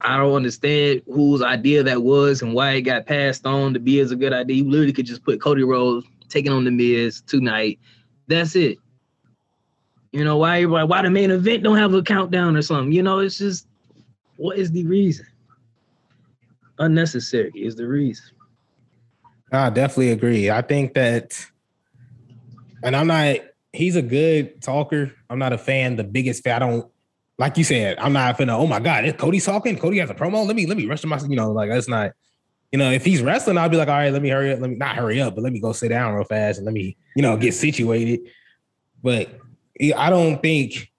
[0.00, 4.00] I don't understand whose idea that was and why it got passed on to be
[4.00, 4.56] as a good idea.
[4.56, 7.78] You literally could just put Cody Rhodes taking on the Miz tonight.
[8.26, 8.78] That's it.
[10.12, 12.92] You know why everybody why the main event don't have a countdown or something?
[12.92, 13.66] You know, it's just
[14.36, 15.26] what is the reason?
[16.78, 18.24] Unnecessary is the reason.
[19.52, 20.50] I definitely agree.
[20.50, 21.44] I think that,
[22.82, 23.36] and I'm not.
[23.72, 25.12] He's a good talker.
[25.28, 25.96] I'm not a fan.
[25.96, 26.56] The biggest fan.
[26.56, 26.90] I don't
[27.38, 27.98] like you said.
[27.98, 28.58] I'm not finna.
[28.58, 29.78] Oh my god, is Cody's talking.
[29.78, 30.46] Cody has a promo.
[30.46, 31.20] Let me let me rush to my.
[31.20, 32.12] You know, like that's not.
[32.72, 34.60] You know, if he's wrestling, I'll be like, all right, let me hurry up.
[34.60, 36.72] Let me not hurry up, but let me go sit down real fast and let
[36.72, 38.20] me, you know, get situated.
[39.02, 39.39] But
[39.96, 40.90] I don't think,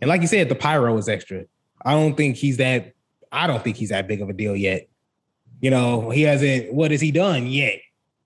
[0.00, 1.44] and like you said, the pyro is extra.
[1.84, 2.92] I don't think he's that.
[3.30, 4.88] I don't think he's that big of a deal yet.
[5.60, 6.72] You know, he hasn't.
[6.72, 7.80] What has he done yet?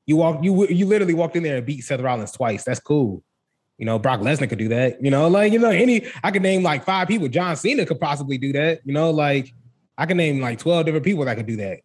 [0.06, 0.42] You walk.
[0.42, 2.64] You you literally walked in there and beat Seth Rollins twice.
[2.64, 3.22] That's cool.
[3.78, 5.02] You know, Brock Lesnar could do that.
[5.04, 7.28] You know, like you know, any I could name like five people.
[7.28, 8.80] John Cena could possibly do that.
[8.84, 9.52] You know, like
[9.98, 11.80] I could name like twelve different people that could do that.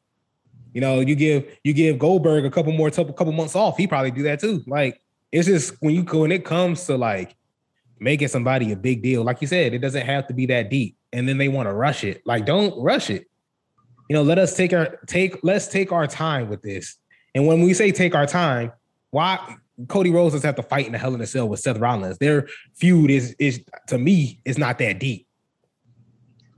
[0.73, 3.87] You know, you give you give Goldberg a couple more couple couple months off, he
[3.87, 4.63] probably do that too.
[4.67, 7.35] Like it's just when you when it comes to like
[8.01, 10.97] making somebody a big deal, like you said, it doesn't have to be that deep.
[11.13, 12.21] And then they want to rush it.
[12.25, 13.27] Like, don't rush it.
[14.09, 16.97] You know, let us take our take let's take our time with this.
[17.33, 18.73] And when we say take our time,
[19.11, 19.55] why
[19.87, 22.17] Cody Rhodes doesn't have to fight in the Hell in a Cell with Seth Rollins?
[22.17, 25.27] Their feud is is to me it's not that deep.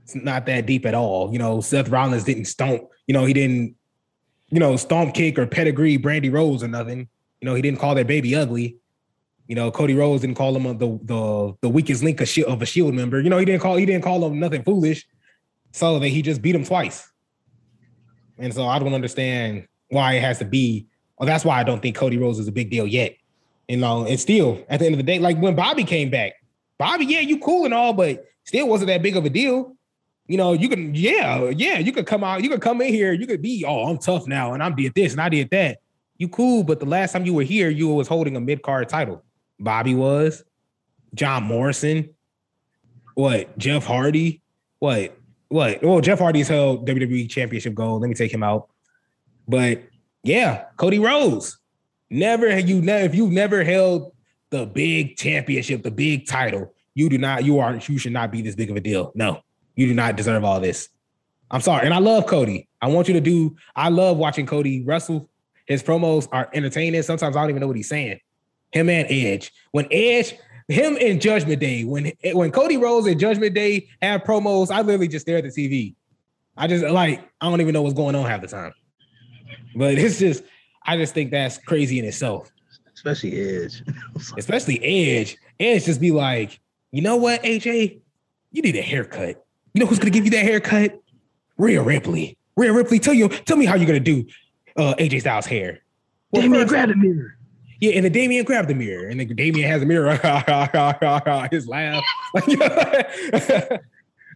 [0.02, 1.32] It's not that deep at all.
[1.32, 2.82] You know, Seth Rollins didn't stomp.
[3.06, 3.76] You know, he didn't.
[4.50, 7.08] You know, stomp kick or pedigree Brandi Rhodes or nothing.
[7.40, 8.76] You know, he didn't call their baby ugly.
[9.46, 12.62] You know, Cody Rhodes didn't call him a, the the the weakest link of, of
[12.62, 13.20] a Shield member.
[13.20, 15.06] You know, he didn't call he didn't call him nothing foolish.
[15.72, 17.10] So that he just beat him twice.
[18.38, 20.86] And so I don't understand why it has to be.
[21.18, 23.16] Well, that's why I don't think Cody Rhodes is a big deal yet.
[23.68, 26.34] You know, and still at the end of the day, like when Bobby came back,
[26.78, 29.76] Bobby, yeah, you cool and all, but still wasn't that big of a deal.
[30.26, 33.12] You know, you can, yeah, yeah, you could come out, you could come in here,
[33.12, 35.78] you could be, oh, I'm tough now, and I did this and I did that.
[36.16, 38.88] You cool, but the last time you were here, you was holding a mid card
[38.88, 39.22] title.
[39.58, 40.44] Bobby was,
[41.14, 42.10] John Morrison,
[43.14, 44.42] what, Jeff Hardy,
[44.78, 45.16] what,
[45.48, 45.82] what?
[45.82, 48.02] Well, Jeff Hardy's held WWE Championship gold.
[48.02, 48.68] Let me take him out.
[49.46, 49.82] But
[50.22, 51.58] yeah, Cody Rhodes.
[52.10, 54.12] Never you never if you never held
[54.50, 58.42] the big championship, the big title, you do not, you are you should not be
[58.42, 59.12] this big of a deal.
[59.14, 59.40] No,
[59.74, 60.88] you do not deserve all this.
[61.50, 61.84] I'm sorry.
[61.84, 62.68] And I love Cody.
[62.80, 65.28] I want you to do, I love watching Cody wrestle.
[65.66, 67.02] His promos are entertaining.
[67.02, 68.18] Sometimes I don't even know what he's saying.
[68.74, 69.52] Him and Edge.
[69.70, 70.34] When Edge,
[70.66, 75.08] him in Judgment Day, when when Cody Rhodes and Judgment Day have promos, I literally
[75.08, 75.94] just stare at the TV.
[76.56, 78.72] I just like, I don't even know what's going on half the time.
[79.76, 80.42] But it's just,
[80.84, 82.50] I just think that's crazy in itself.
[82.94, 83.82] Especially Edge.
[84.38, 85.36] Especially Edge.
[85.60, 86.60] Edge just be like,
[86.90, 88.00] you know what, AJ?
[88.52, 89.44] You need a haircut.
[89.72, 91.00] You know who's gonna give you that haircut?
[91.58, 92.36] Rhea Ripley.
[92.56, 94.24] Rhea Ripley, tell you, tell me how you're gonna do
[94.76, 95.80] uh AJ Styles' hair.
[96.32, 97.36] Well, Damian first- grab the mirror.
[97.84, 100.12] Yeah, and the Damian grabbed the mirror, and then Damian has a mirror.
[101.50, 102.02] His laugh.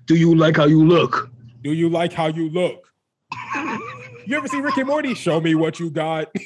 [0.06, 1.30] Do you like how you look?
[1.62, 2.92] Do you like how you look?
[4.26, 5.14] You ever see Rick and Morty?
[5.14, 6.28] Show me what you got.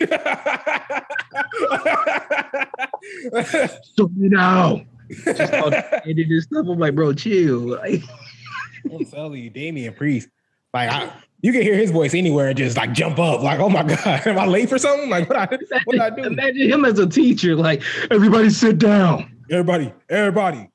[3.98, 4.82] Show me now.
[5.24, 6.66] Just all and this stuff.
[6.68, 7.80] I'm like, bro, chill.
[7.80, 10.28] I'm telling you, Damian Priest.
[10.72, 11.10] Like I,
[11.42, 13.42] you can hear his voice anywhere and just like jump up.
[13.42, 15.10] Like, oh my god, am I late for something?
[15.10, 16.22] Like, what I what did I do?
[16.22, 17.56] imagine him as a teacher.
[17.56, 19.30] Like, everybody sit down.
[19.50, 20.70] Everybody, everybody.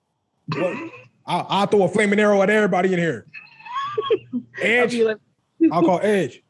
[1.25, 3.25] I'll, I'll throw a flaming arrow at everybody in here.
[4.33, 5.17] I'll Edge, like,
[5.71, 6.43] I'll call Edge.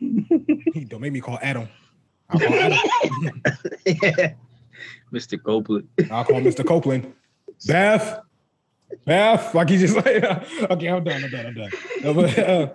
[0.00, 1.68] He don't make me call Adam.
[2.30, 2.78] I'll call Adam.
[5.12, 5.42] Mr.
[5.42, 5.88] Copeland.
[6.10, 6.66] I'll call Mr.
[6.66, 7.12] Copeland.
[7.66, 8.20] Beth.
[9.04, 9.54] Beth.
[9.54, 10.06] Like he's just like,
[10.70, 11.24] okay, I'm done.
[11.24, 11.46] I'm done.
[11.46, 11.70] I'm done.
[12.02, 12.68] No, but, uh,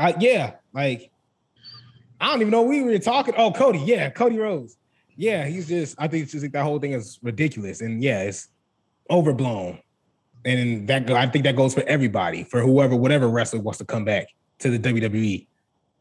[0.00, 1.10] I, yeah, like
[2.20, 3.34] I don't even know we were talking.
[3.36, 3.78] Oh, Cody.
[3.80, 4.76] Yeah, Cody Rhodes.
[5.16, 5.96] Yeah, he's just.
[5.98, 8.48] I think it's just like that whole thing is ridiculous, and yeah, it's
[9.10, 9.80] overblown.
[10.44, 14.04] And that I think that goes for everybody, for whoever, whatever wrestler wants to come
[14.04, 14.28] back
[14.60, 15.46] to the WWE.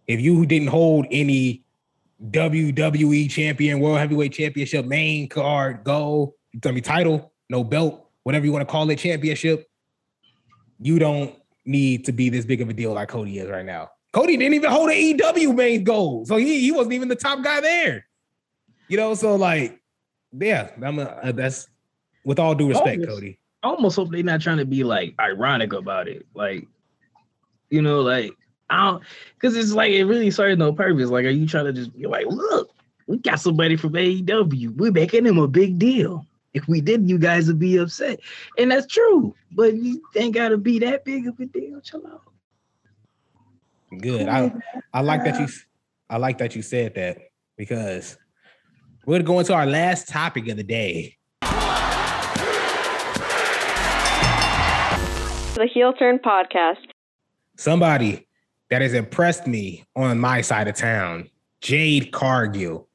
[0.07, 1.63] If you didn't hold any
[2.29, 6.33] WWE champion, World Heavyweight Championship, main card, gold,
[6.65, 9.69] I mean title, no belt, whatever you want to call it, championship,
[10.79, 11.35] you don't
[11.65, 13.89] need to be this big of a deal like Cody is right now.
[14.11, 17.43] Cody didn't even hold an EW main goal, so he, he wasn't even the top
[17.43, 18.05] guy there.
[18.87, 19.79] You know, so like,
[20.31, 21.67] yeah, I'm a, uh, that's
[22.25, 23.09] with all due respect, Almost.
[23.09, 23.39] Cody.
[23.61, 26.25] I almost hope they're not trying to be like ironic about it.
[26.33, 26.67] Like,
[27.69, 28.31] you know, like
[28.69, 29.03] I don't
[29.35, 31.09] because it's like it really serves no purpose.
[31.09, 32.71] Like, are you trying to just be like, look,
[33.07, 34.75] we got somebody from AEW.
[34.75, 36.25] We're making him a big deal.
[36.53, 38.19] If we didn't, you guys would be upset.
[38.57, 39.35] And that's true.
[39.51, 41.79] But you ain't gotta be that big of a deal.
[41.81, 42.21] Chill out.
[43.97, 44.27] Good.
[44.27, 44.53] I
[44.93, 45.47] I like that you
[46.09, 47.17] I like that you said that
[47.57, 48.17] because
[49.05, 51.17] we're gonna go into our last topic of the day.
[55.55, 56.85] The Heel Turn Podcast.
[57.57, 58.27] Somebody
[58.69, 61.29] that has impressed me on my side of town,
[61.59, 62.87] Jade Cargill.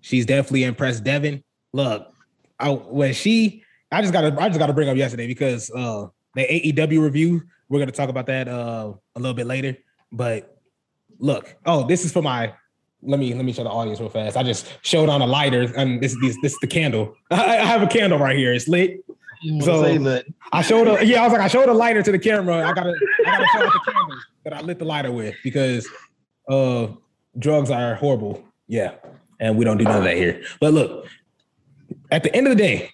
[0.00, 1.42] She's definitely impressed Devin.
[1.72, 2.13] Look,
[2.58, 6.42] I, when she, I just gotta, I just gotta bring up yesterday because uh the
[6.42, 7.42] AEW review.
[7.68, 9.76] We're gonna talk about that uh a little bit later.
[10.12, 10.56] But
[11.18, 12.52] look, oh, this is for my
[13.02, 14.36] let me let me show the audience real fast.
[14.36, 17.14] I just showed on a lighter, and this this this is the candle.
[17.30, 18.52] I, I have a candle right here.
[18.52, 19.04] It's lit.
[19.60, 19.84] So
[20.52, 21.20] I showed a yeah.
[21.20, 22.66] I was like I showed a lighter to the camera.
[22.66, 22.94] I gotta
[23.26, 25.86] I gotta show the candle that I lit the lighter with because
[26.48, 26.88] uh
[27.38, 28.42] drugs are horrible.
[28.68, 28.92] Yeah,
[29.40, 30.42] and we don't do none of that here.
[30.60, 31.06] But look,
[32.14, 32.90] at the end of the day,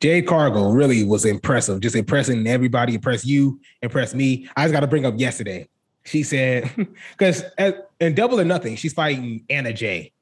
[0.00, 1.80] Jay Cargill really was impressive.
[1.80, 2.94] Just impressing everybody.
[2.94, 3.60] Impress you.
[3.82, 4.48] Impress me.
[4.56, 5.68] I just got to bring up yesterday.
[6.04, 6.70] She said
[7.10, 10.12] because uh, in Double or Nothing, she's fighting Anna Jay.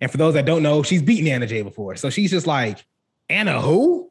[0.00, 1.94] And for those that don't know, she's beaten Anna Jay before.
[1.94, 2.84] So she's just like,
[3.28, 4.10] Anna who?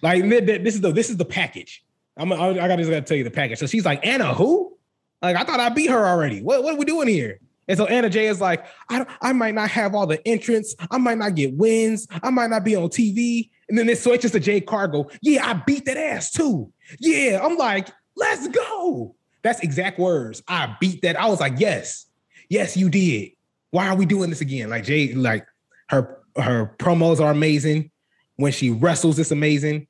[0.00, 1.84] Like this is the this is the package.
[2.16, 3.58] I'm I, I gotta just gotta tell you the package.
[3.58, 4.76] So she's like, Anna who?
[5.20, 6.42] Like I thought I beat her already.
[6.42, 7.38] What what are we doing here?
[7.68, 10.74] And so Anna Jay is like, I, I might not have all the entrance.
[10.90, 12.06] I might not get wins.
[12.22, 13.50] I might not be on TV.
[13.68, 15.10] And then it switches to Jay Cargill.
[15.22, 16.72] Yeah, I beat that ass too.
[16.98, 19.14] Yeah, I'm like, let's go.
[19.42, 20.42] That's exact words.
[20.48, 21.18] I beat that.
[21.18, 22.06] I was like, yes,
[22.48, 23.30] yes, you did.
[23.70, 24.68] Why are we doing this again?
[24.68, 25.46] Like Jay, like
[25.88, 27.90] her her promos are amazing.
[28.36, 29.86] When she wrestles, it's amazing.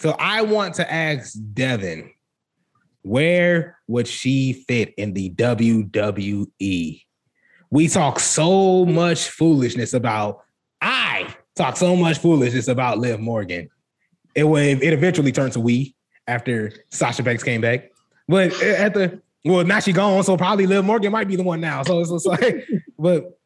[0.00, 2.10] So I want to ask Devin,
[3.02, 7.02] where would she fit in the WWE?
[7.70, 10.42] We talk so much foolishness about,
[10.80, 13.68] I talk so much foolishness about Liv Morgan.
[14.34, 15.94] It would it eventually turned to we
[16.26, 17.90] after Sasha Banks came back.
[18.28, 21.60] But at the well, now she gone, so probably Liv Morgan might be the one
[21.60, 21.82] now.
[21.82, 22.66] So it's, it's like,
[22.98, 23.38] but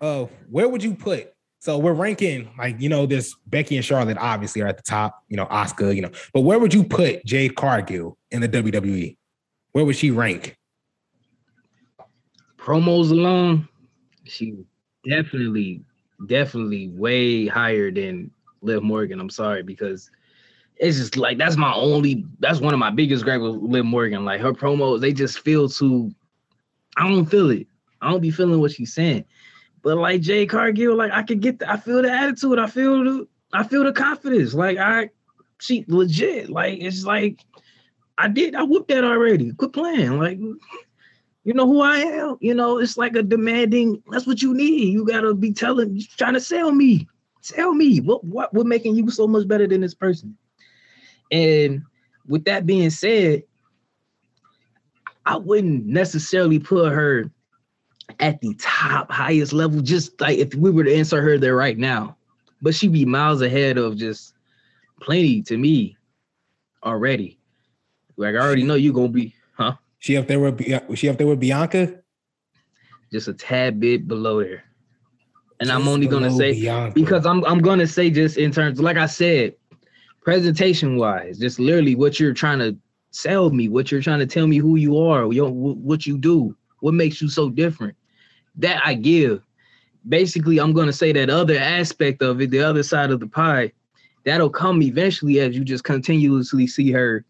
[0.00, 1.33] uh, where would you put
[1.64, 5.24] so we're ranking like you know this Becky and Charlotte obviously are at the top.
[5.30, 5.96] You know Asuka.
[5.96, 9.16] you know, but where would you put Jade Cargill in the WWE?
[9.72, 10.58] Where would she rank?
[12.58, 13.66] Promos alone,
[14.24, 14.58] she
[15.08, 15.80] definitely,
[16.26, 19.18] definitely way higher than Liv Morgan.
[19.18, 20.10] I'm sorry because
[20.76, 22.26] it's just like that's my only.
[22.40, 24.26] That's one of my biggest gripes with Liv Morgan.
[24.26, 26.14] Like her promos, they just feel too.
[26.98, 27.66] I don't feel it.
[28.02, 29.24] I don't be feeling what she's saying.
[29.84, 33.04] But like Jay Cargill, like I could get the, I feel the attitude, I feel
[33.04, 34.54] the I feel the confidence.
[34.54, 35.10] Like I
[35.60, 36.48] she legit.
[36.48, 37.44] Like it's like
[38.16, 39.52] I did, I whooped that already.
[39.52, 40.18] Quit playing.
[40.18, 42.38] Like you know who I am.
[42.40, 44.94] You know, it's like a demanding, that's what you need.
[44.94, 47.06] You gotta be telling, trying to sell me.
[47.42, 48.00] Sell me.
[48.00, 50.34] What what what making you so much better than this person?
[51.30, 51.82] And
[52.26, 53.42] with that being said,
[55.26, 57.30] I wouldn't necessarily put her
[58.20, 61.78] at the top highest level, just like if we were to insert her there right
[61.78, 62.16] now.
[62.62, 64.34] But she'd be miles ahead of just
[65.00, 65.96] plenty to me
[66.82, 67.38] already.
[68.16, 69.74] Like I already know you're gonna be, huh?
[69.98, 70.62] She up there with
[70.96, 72.00] she up there with Bianca?
[73.12, 74.64] Just a tad bit below there.
[75.60, 76.94] And just I'm only gonna say Bianca.
[76.94, 79.54] because I'm I'm gonna say just in terms, like I said,
[80.22, 82.76] presentation wise, just literally what you're trying to
[83.10, 86.92] sell me, what you're trying to tell me who you are, what you do what
[86.92, 87.96] makes you so different?
[88.56, 89.42] That I give.
[90.06, 93.72] Basically, I'm gonna say that other aspect of it, the other side of the pie,
[94.26, 97.24] that'll come eventually as you just continuously see her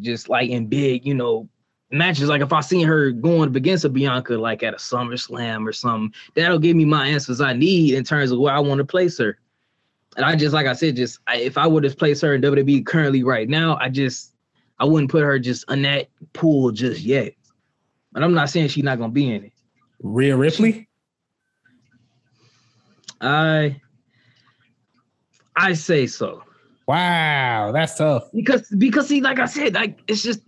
[0.00, 1.48] just like in big, you know,
[1.92, 2.28] matches.
[2.28, 6.12] Like if I seen her going against a Bianca like at a SummerSlam or something,
[6.34, 9.16] that'll give me my answers I need in terms of where I want to place
[9.18, 9.38] her.
[10.16, 12.42] And I just like I said, just I, if I would have placed her in
[12.42, 14.32] WWE currently right now, I just
[14.80, 17.34] I wouldn't put her just in that pool just yet.
[18.14, 19.52] But I'm not saying she's not gonna be in it.
[20.00, 20.88] Rhea Ripley.
[23.20, 23.80] I
[25.56, 26.42] I say so.
[26.86, 28.30] Wow, that's tough.
[28.32, 30.40] Because because see, like I said, like it's just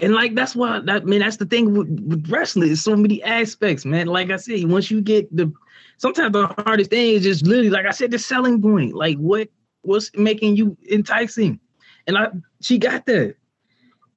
[0.00, 2.70] and like that's why that man, that's the thing with, with wrestling.
[2.70, 4.06] It's so many aspects, man.
[4.06, 5.52] Like I said, once you get the
[5.96, 8.94] sometimes the hardest thing is just literally, like I said, the selling point.
[8.94, 9.48] Like what
[9.82, 11.58] what's making you enticing?
[12.06, 12.28] And I
[12.60, 13.34] she got that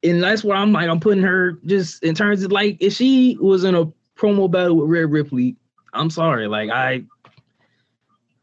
[0.04, 3.38] and that's where I'm like, I'm putting her just in terms of like, if she
[3.40, 3.86] was in a
[4.18, 5.56] promo battle with Rhea Ripley,
[5.94, 7.04] I'm sorry, like I,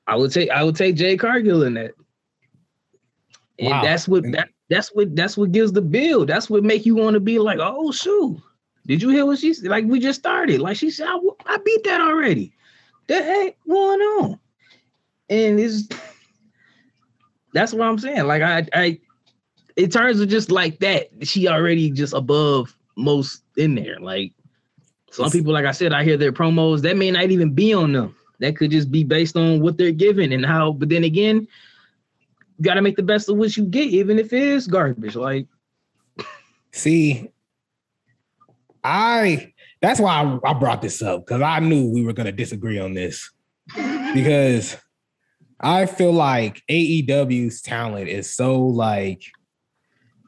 [0.06, 1.92] I would take, I would take Jay Cargill in that,
[3.58, 3.82] and wow.
[3.82, 6.28] that's what that that's what that's what gives the build.
[6.28, 8.40] That's what make you want to be like, oh shoot,
[8.86, 9.70] did you hear what she said?
[9.70, 12.52] Like we just started, like she said, I, I beat that already.
[13.08, 14.40] The heck going on?
[15.28, 15.88] And it's
[17.52, 18.26] that's what I'm saying.
[18.26, 19.00] Like I I
[19.76, 23.98] in terms of just like that, she already just above most in there.
[24.00, 24.32] Like
[25.10, 27.92] some people, like I said, I hear their promos that may not even be on
[27.92, 28.14] them.
[28.40, 30.72] That could just be based on what they're giving and how.
[30.72, 31.46] But then again,
[32.58, 35.16] you got to make the best of what you get, even if it is garbage.
[35.16, 35.46] Like,
[36.72, 37.30] see,
[38.82, 39.52] I
[39.82, 42.78] that's why I, I brought this up because I knew we were going to disagree
[42.78, 43.30] on this
[44.14, 44.76] because
[45.60, 49.22] I feel like AEW's talent is so like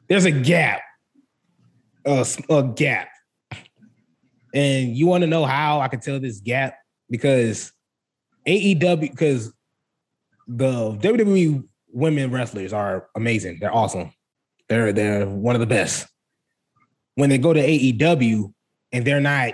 [0.07, 0.81] there's a gap,
[2.05, 3.09] a, a gap
[4.53, 6.75] And you want to know how I can tell this gap?
[7.09, 7.71] Because
[8.47, 9.53] AEW, because
[10.47, 13.57] the WWE women wrestlers are amazing.
[13.59, 14.13] They're awesome.
[14.67, 16.07] They're they're one of the best.
[17.15, 18.53] When they go to AEW
[18.91, 19.53] and they're not,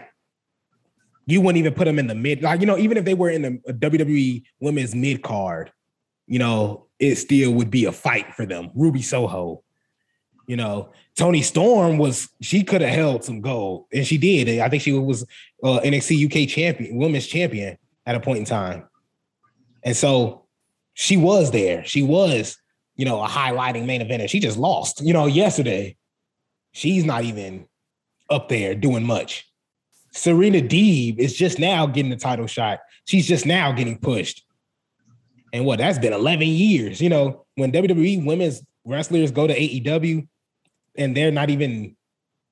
[1.25, 2.41] you wouldn't even put them in the mid.
[2.41, 5.71] Like you know, even if they were in the WWE women's mid card,
[6.27, 8.71] you know, it still would be a fight for them.
[8.75, 9.63] Ruby Soho,
[10.49, 14.59] you know, Toni Storm was she could have held some gold, and she did.
[14.59, 15.21] I think she was
[15.63, 17.77] uh, NXT UK champion, women's champion
[18.07, 18.89] at a point in time,
[19.83, 20.47] and so
[20.95, 21.85] she was there.
[21.85, 22.57] She was,
[22.95, 24.27] you know, a highlighting main eventer.
[24.27, 25.95] She just lost, you know, yesterday.
[26.71, 27.67] She's not even
[28.31, 29.47] up there doing much.
[30.13, 32.79] Serena Deeb is just now getting the title shot.
[33.05, 34.43] She's just now getting pushed.
[35.53, 36.99] And what that's been 11 years.
[36.99, 40.27] You know, when WWE women's wrestlers go to AEW
[40.99, 41.95] and they're not even,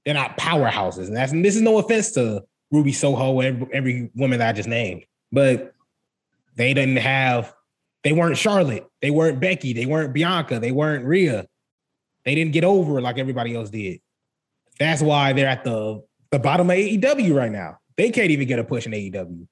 [0.05, 1.07] they're not powerhouses.
[1.07, 4.53] And that's and this is no offense to Ruby Soho, every, every woman that I
[4.53, 5.73] just named, but
[6.55, 7.53] they didn't have
[8.03, 8.87] they weren't Charlotte.
[9.01, 9.73] They weren't Becky.
[9.73, 10.59] They weren't Bianca.
[10.59, 11.45] They weren't Rhea.
[12.23, 13.99] They didn't get over like everybody else did.
[14.79, 17.79] That's why they're at the, the bottom of AEW right now.
[17.97, 19.47] They can't even get a push in AEW.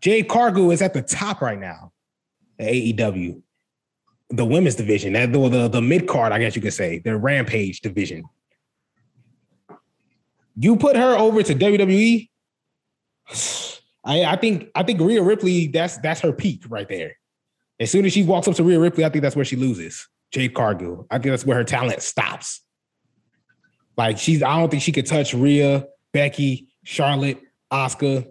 [0.00, 1.92] Jade Cargill is at the top right now
[2.58, 3.42] AEW.
[4.32, 7.16] The women's division, that the, the, the mid card, I guess you could say, the
[7.16, 8.24] Rampage division.
[10.56, 12.28] You put her over to WWE.
[14.04, 17.16] I, I think I think Rhea Ripley, that's that's her peak right there.
[17.78, 20.08] As soon as she walks up to Rhea Ripley, I think that's where she loses.
[20.32, 21.06] Jade Cargill.
[21.10, 22.62] I think that's where her talent stops.
[23.96, 27.40] Like she's, I don't think she could touch Rhea, Becky, Charlotte,
[27.72, 28.26] Asuka.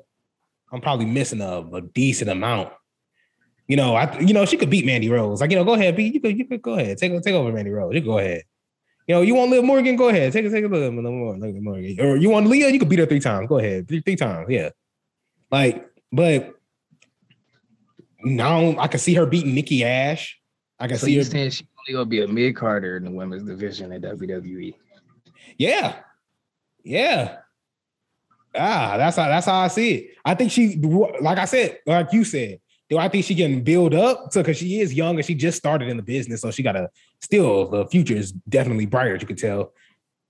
[0.72, 2.74] I'm probably missing a, a decent amount.
[3.72, 5.40] You know, I you know she could beat Mandy Rose.
[5.40, 7.54] Like you know, go ahead, beat you could you could go ahead, take take over
[7.54, 7.94] Mandy Rose.
[7.96, 8.44] You go ahead.
[9.08, 9.96] You know, you want Liv Morgan?
[9.96, 11.98] Go ahead, take a take a look at Liv Morgan.
[12.02, 12.68] Or you want Leah?
[12.68, 13.48] You could beat her three times.
[13.48, 14.48] Go ahead, three, three times.
[14.50, 14.72] Yeah,
[15.50, 16.54] like, but
[18.26, 20.38] now I can see her beating Nikki Ash.
[20.78, 21.24] I can So see her.
[21.24, 24.02] saying she only gonna be a mid carder in the women's division at?
[24.02, 24.76] WWE?
[25.58, 25.96] Yeah,
[26.84, 27.38] yeah.
[28.54, 30.18] Ah, that's how that's how I see it.
[30.26, 32.60] I think she, like I said, like you said,
[32.92, 35.58] do I think she can build up to because she is young and she just
[35.58, 36.90] started in the business, so she got to
[37.22, 39.16] still the future is definitely brighter.
[39.16, 39.72] as You can tell.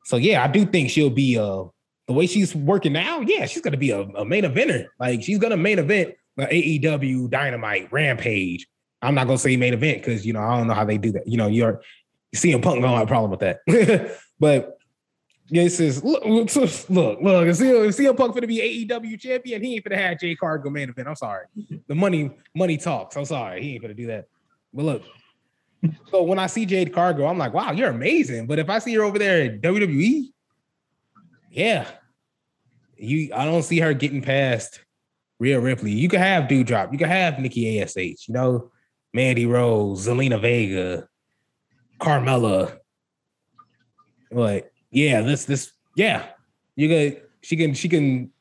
[0.05, 1.63] So yeah, I do think she'll be uh
[2.07, 3.21] the way she's working now.
[3.21, 4.85] Yeah, she's gonna be a, a main eventer.
[4.99, 8.67] Like she's gonna main event AEW Dynamite Rampage.
[9.01, 11.11] I'm not gonna say main event because you know I don't know how they do
[11.13, 11.27] that.
[11.27, 11.81] You know, you're
[12.35, 14.77] CM Punk gonna have a problem with that, but
[15.51, 17.47] this is look, look, look, look.
[17.47, 21.09] If CM, Punk finna be AEW champion, he ain't finna have Jay Cargill main event.
[21.09, 21.45] I'm sorry.
[21.87, 23.17] The money, money talks.
[23.17, 23.61] I'm sorry.
[23.61, 24.27] He ain't finna do that.
[24.73, 25.03] But look,
[26.09, 28.47] so when I see Jade Cargill, I'm like, wow, you're amazing.
[28.47, 30.31] But if I see her over there at WWE,
[31.49, 31.85] yeah,
[32.95, 34.79] you I don't see her getting past
[35.37, 35.91] Rhea Ripley.
[35.91, 38.71] You could have Doudrop, you could have Nikki Ash, you know,
[39.13, 41.09] Mandy Rose, Zelina Vega,
[41.99, 42.77] Carmella.
[44.31, 46.27] But yeah, this this yeah,
[46.75, 48.31] you could she can she can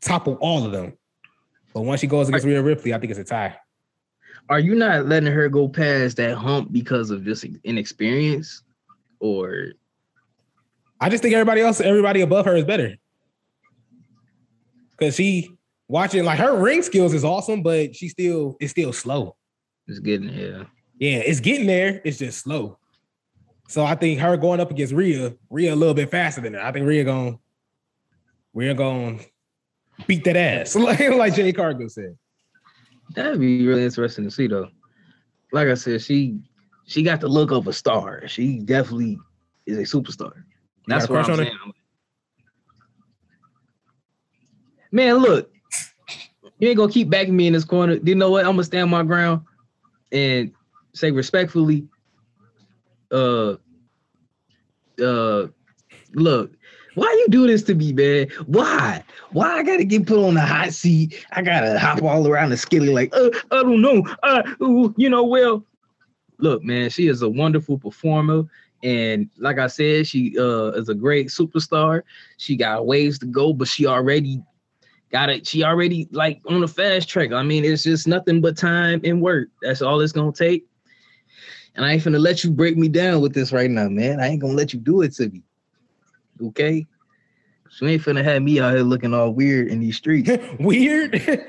[0.00, 0.94] topple all of them.
[1.72, 3.56] But once she goes against Rhea Ripley, I think it's a tie.
[4.48, 8.62] Are you not letting her go past that hump because of just inexperience,
[9.20, 9.72] or
[11.00, 12.96] I just think everybody else, everybody above her is better.
[14.98, 15.56] Cause she
[15.88, 19.36] watching like her ring skills is awesome, but she still it's still slow.
[19.86, 20.64] It's getting yeah?
[20.98, 22.00] Yeah, it's getting there.
[22.04, 22.78] It's just slow.
[23.72, 26.60] So I think her going up against Rhea, Rhea a little bit faster than her.
[26.60, 27.38] I think Rhea going,
[28.52, 29.24] Rhea going
[30.06, 32.18] beat that ass, like like Jay Cargill said.
[33.14, 34.68] That'd be really interesting to see though.
[35.52, 36.38] Like I said, she
[36.84, 38.28] she got the look of a star.
[38.28, 39.18] She definitely
[39.64, 40.34] is a superstar.
[40.86, 41.56] That's what I'm saying.
[44.90, 45.50] Man, look,
[46.58, 47.94] you ain't gonna keep backing me in this corner.
[48.04, 48.44] You know what?
[48.44, 49.46] I'm gonna stand my ground
[50.12, 50.52] and
[50.92, 51.88] say respectfully.
[53.12, 53.56] Uh,
[55.02, 55.48] uh,
[56.14, 56.52] look,
[56.94, 58.28] why you do this to me, man?
[58.46, 59.02] Why?
[59.30, 61.24] Why I gotta get put on the hot seat?
[61.32, 64.04] I gotta hop all around the skilly like, uh, I don't know.
[64.22, 65.64] Uh, ooh, you know, well,
[66.38, 68.44] look, man, she is a wonderful performer.
[68.82, 72.02] And like I said, she uh is a great superstar.
[72.36, 74.42] She got ways to go, but she already
[75.10, 75.46] got it.
[75.46, 77.32] She already like on the fast track.
[77.32, 79.48] I mean, it's just nothing but time and work.
[79.62, 80.66] That's all it's gonna take.
[81.74, 84.20] And I ain't finna let you break me down with this right now, man.
[84.20, 85.42] I ain't gonna let you do it to me.
[86.42, 86.86] Okay?
[87.70, 90.30] She ain't finna have me out here looking all weird in these streets.
[90.60, 91.20] Weird.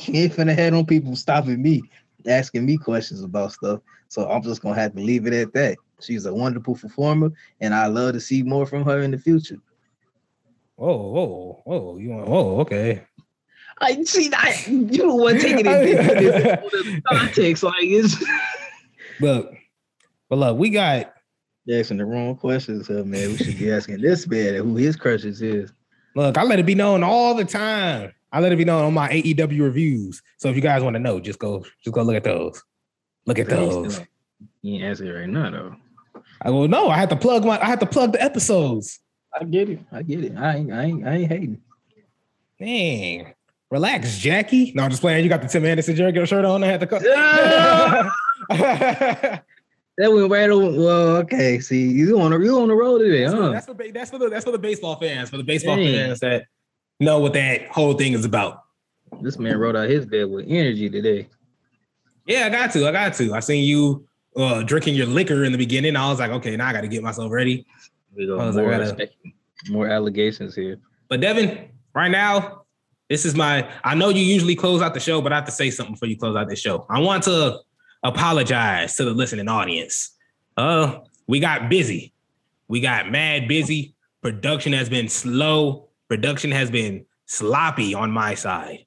[0.00, 1.82] she ain't finna have no people stopping me,
[2.26, 3.80] asking me questions about stuff.
[4.08, 5.78] So I'm just gonna have to leave it at that.
[6.00, 9.58] She's a wonderful performer, and I love to see more from her in the future.
[10.74, 11.96] Whoa, whoa, whoa!
[11.98, 12.28] You want?
[12.28, 13.04] Whoa, okay.
[13.80, 17.62] I see that you the one taking it in context.
[17.62, 18.16] Like it's
[19.20, 19.52] Look,
[20.28, 21.12] but look, we got
[21.70, 23.30] asking the wrong questions, huh, man.
[23.30, 25.72] We should be asking this man who his crushes is.
[26.16, 26.36] look.
[26.36, 28.12] I let it be known all the time.
[28.32, 30.22] I let it be known on my AEW reviews.
[30.38, 32.62] So if you guys want to know, just go, just go look at those.
[33.26, 34.00] Look at those.
[34.62, 35.76] You ain't answer right now though.
[36.42, 39.00] I well, no, I had to plug my, I had to plug the episodes.
[39.38, 39.80] I get it.
[39.92, 40.36] I get it.
[40.36, 41.60] I ain't I ain't I ain't hating.
[42.58, 43.34] Dang.
[43.70, 44.72] Relax, Jackie.
[44.74, 45.22] No, I'm just playing.
[45.22, 46.64] You got the Tim Anderson jerky shirt on.
[46.64, 47.02] I had to cut.
[50.00, 50.80] That went right over.
[50.80, 51.60] Well, okay.
[51.60, 53.50] See, you on the you on the road today, that's, for, huh?
[53.50, 55.92] that's, for, ba- that's for the that's for the baseball fans, for the baseball Dang.
[55.92, 56.44] fans that
[57.00, 58.62] know what that whole thing is about.
[59.20, 61.28] This man wrote out his bed with energy today.
[62.24, 62.88] Yeah, I got to.
[62.88, 63.34] I got to.
[63.34, 65.96] I seen you uh, drinking your liquor in the beginning.
[65.96, 67.66] I was like, okay, now I got to get myself ready.
[68.16, 69.10] We go I like, gotta-
[69.68, 70.78] more allegations here.
[71.08, 72.62] But Devin, right now,
[73.10, 73.70] this is my.
[73.84, 76.08] I know you usually close out the show, but I have to say something before
[76.08, 76.86] you close out the show.
[76.88, 77.58] I want to
[78.02, 80.16] apologize to the listening audience.
[80.56, 82.12] Uh, we got busy.
[82.68, 83.94] We got mad busy.
[84.22, 85.88] Production has been slow.
[86.08, 88.86] Production has been sloppy on my side.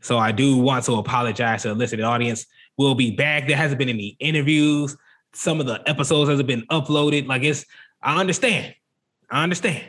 [0.00, 2.46] So I do want to apologize to the listening audience.
[2.76, 3.48] We'll be back.
[3.48, 4.96] There hasn't been any interviews.
[5.32, 7.26] Some of the episodes hasn't been uploaded.
[7.26, 7.64] Like it's,
[8.02, 8.74] I understand.
[9.30, 9.84] I understand.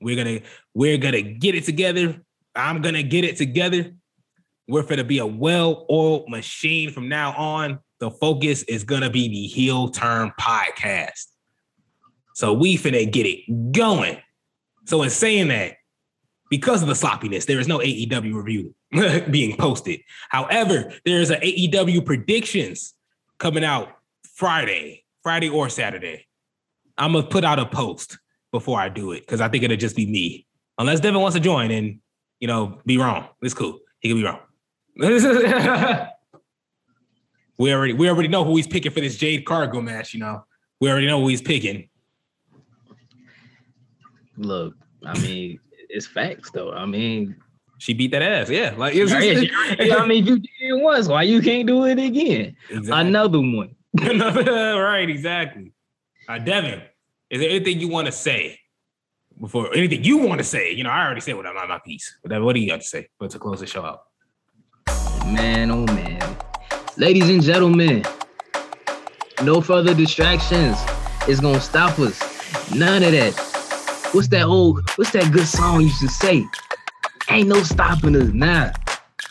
[0.00, 0.40] We're gonna
[0.74, 2.22] we're gonna get it together.
[2.54, 3.92] I'm gonna get it together.
[4.68, 7.78] We're gonna be a well-oiled machine from now on.
[8.00, 11.26] The focus is gonna be the heel turn podcast.
[12.34, 14.18] So we finna get it going.
[14.86, 15.76] So in saying that,
[16.48, 18.74] because of the sloppiness, there is no AEW review
[19.30, 20.00] being posted.
[20.30, 22.94] However, there is a AEW predictions
[23.38, 23.88] coming out
[24.34, 26.26] Friday, Friday or Saturday.
[26.98, 28.18] I'm gonna put out a post
[28.52, 30.46] before I do it because I think it'll just be me.
[30.78, 32.00] Unless Devin wants to join and
[32.40, 33.28] you know be wrong.
[33.42, 33.78] It's cool.
[34.00, 34.40] He can be wrong.
[37.60, 40.14] we already we already know who he's picking for this Jade Cargill match.
[40.14, 40.46] You know,
[40.80, 41.90] we already know who he's picking.
[44.38, 46.72] Look, I mean, it's facts though.
[46.72, 47.36] I mean,
[47.76, 48.48] She beat that ass.
[48.48, 51.98] Yeah, like it's yeah, I mean, you did it once, why you can't do it
[51.98, 52.56] again?
[52.70, 53.08] exactly.
[53.08, 53.76] Another one.
[54.00, 55.74] right, exactly.
[56.26, 56.80] Uh, Devin,
[57.28, 58.58] is there anything you want to say
[59.38, 60.72] before anything you want to say?
[60.72, 62.20] You know, I already said what I'm on my piece.
[62.24, 63.08] But what do you got to say?
[63.18, 64.04] But to close the show out.
[65.26, 66.20] Man, oh man.
[67.00, 68.04] Ladies and gentlemen,
[69.42, 70.76] no further distractions
[71.26, 72.20] is gonna stop us.
[72.74, 73.32] None of that.
[74.12, 76.44] What's that old, what's that good song used to say?
[77.30, 78.72] Ain't no stopping us now.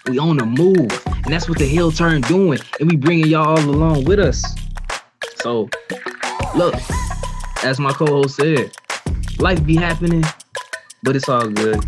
[0.08, 0.90] We on the move.
[1.06, 2.58] And that's what the Heel Turn doing.
[2.80, 4.44] And we bringing y'all all along with us.
[5.36, 5.70] So,
[6.56, 6.74] look,
[7.64, 8.72] as my co-host said,
[9.38, 10.24] life be happening,
[11.04, 11.86] but it's all good.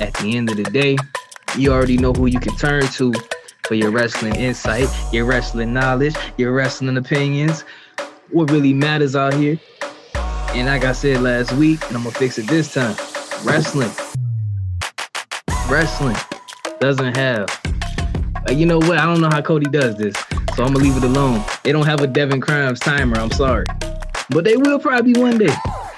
[0.00, 0.96] At the end of the day,
[1.58, 3.12] you already know who you can turn to
[3.64, 7.62] for your wrestling insight, your wrestling knowledge, your wrestling opinions,
[8.30, 9.58] what really matters out here.
[10.54, 12.94] And like I said last week, and I'm gonna fix it this time,
[13.44, 13.90] wrestling,
[15.68, 16.16] wrestling
[16.80, 17.48] doesn't have.
[18.48, 18.98] uh, you know what?
[18.98, 20.14] I don't know how Cody does this,
[20.54, 21.42] so I'm gonna leave it alone.
[21.62, 23.16] They don't have a Devin Crimes timer.
[23.16, 23.66] I'm sorry,
[24.30, 25.54] but they will probably one day.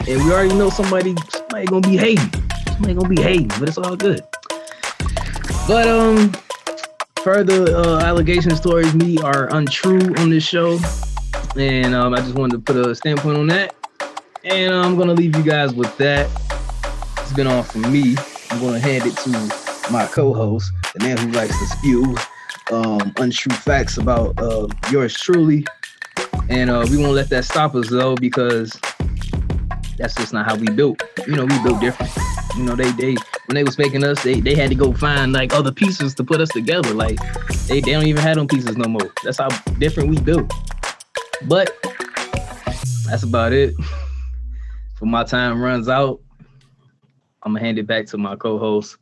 [0.09, 2.31] And we already know somebody, somebody gonna be hating.
[2.69, 4.23] Somebody gonna be hating, but it's all good.
[5.67, 6.33] But um,
[7.27, 8.23] further uh,
[8.63, 10.79] towards me are untrue on this show,
[11.57, 13.75] and um, I just wanted to put a standpoint on that.
[14.45, 16.31] And I'm gonna leave you guys with that.
[17.19, 18.15] It's been all for me.
[18.51, 19.31] I'm gonna hand it to
[19.91, 22.17] my co-host, the man who likes to spew
[22.71, 25.67] um, untrue facts about uh, yours truly.
[26.49, 28.79] And uh, we won't let that stop us though, because
[29.99, 31.03] that's just not how we built.
[31.27, 32.13] You know, we built different.
[32.57, 33.15] You know, they they
[33.47, 36.25] when they was making us, they they had to go find like other pieces to
[36.25, 36.95] put us together.
[36.95, 37.19] Like
[37.67, 39.13] they, they don't even have them pieces no more.
[39.23, 39.49] That's how
[39.79, 40.53] different we built.
[41.43, 41.77] But
[43.07, 43.75] that's about it.
[44.99, 46.21] For my time runs out,
[47.43, 48.97] I'm gonna hand it back to my co-host,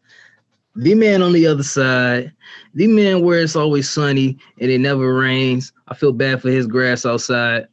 [0.76, 2.32] the man on the other side,
[2.74, 5.72] the man where it's always sunny and it never rains.
[5.86, 7.68] I feel bad for his grass outside.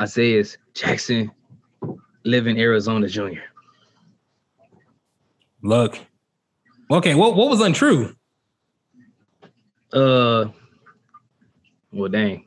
[0.00, 1.30] Isaiah Jackson,
[2.24, 3.40] living Arizona Jr.
[5.64, 5.98] Look.
[6.90, 8.14] Okay, what what was untrue?
[9.94, 10.44] Uh,
[11.90, 12.44] well, dang,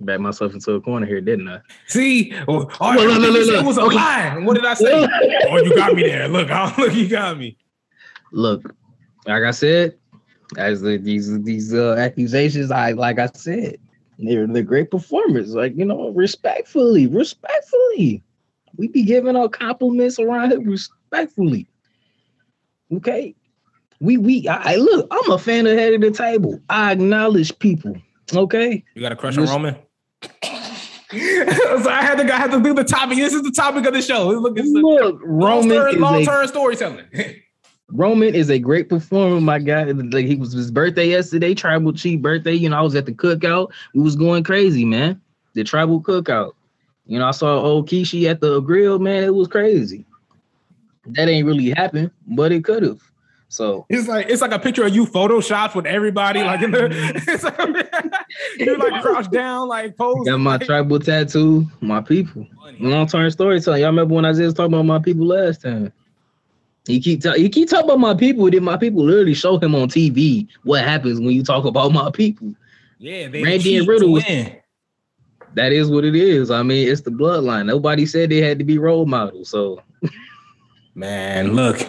[0.00, 1.60] back myself into a corner here, didn't I?
[1.86, 4.36] See, oh, oh, Look, look, look, look, it was a lie.
[4.38, 5.08] What did I say?
[5.50, 6.26] oh, you got me there.
[6.26, 7.56] Look, oh, look, you got me.
[8.32, 8.74] Look,
[9.24, 9.96] like I said,
[10.56, 13.76] as the, these these uh, accusations, I like I said,
[14.18, 15.54] they're the great performers.
[15.54, 18.20] Like you know, respectfully, respectfully,
[18.76, 21.68] we be giving our compliments around here respectfully.
[22.94, 23.34] Okay.
[24.00, 26.60] We we I I- look, I'm a fan of head of the table.
[26.68, 27.96] I acknowledge people.
[28.34, 28.84] Okay.
[28.94, 29.76] You got a crush on Listen- Roman?
[31.12, 33.18] so I had to I had to do the topic.
[33.18, 34.28] This is the topic of the show.
[34.28, 37.04] Look, it's Look, Roman is long a term storytelling.
[37.88, 39.84] Roman is a great performer, my guy.
[39.84, 42.54] Like he was his birthday yesterday, tribal chief birthday.
[42.54, 43.70] You know, I was at the cookout.
[43.94, 45.20] We was going crazy, man.
[45.52, 46.52] The tribal cookout.
[47.06, 49.24] You know, I saw old Kishi at the grill, man.
[49.24, 50.06] It was crazy.
[51.06, 53.00] That ain't really happened, but it could have.
[53.48, 56.88] So It's like it's like a picture of you photoshopped with everybody like in the
[57.26, 57.58] it's like,
[58.58, 60.24] you like crouched down like pose.
[60.26, 62.46] got my tribal tattoo, my people.
[62.80, 63.82] Long term storytelling.
[63.82, 65.92] Y'all remember when I just talking about my people last time?
[66.86, 68.50] He keep ta- he keep talking about my people.
[68.50, 72.10] Then my people literally show him on TV what happens when you talk about my
[72.10, 72.54] people.
[72.98, 74.24] Yeah, they Randy and Riddle was-
[75.54, 76.50] That is what it is.
[76.50, 77.66] I mean, it's the bloodline.
[77.66, 79.82] Nobody said they had to be role models, so
[80.94, 81.80] Man, look.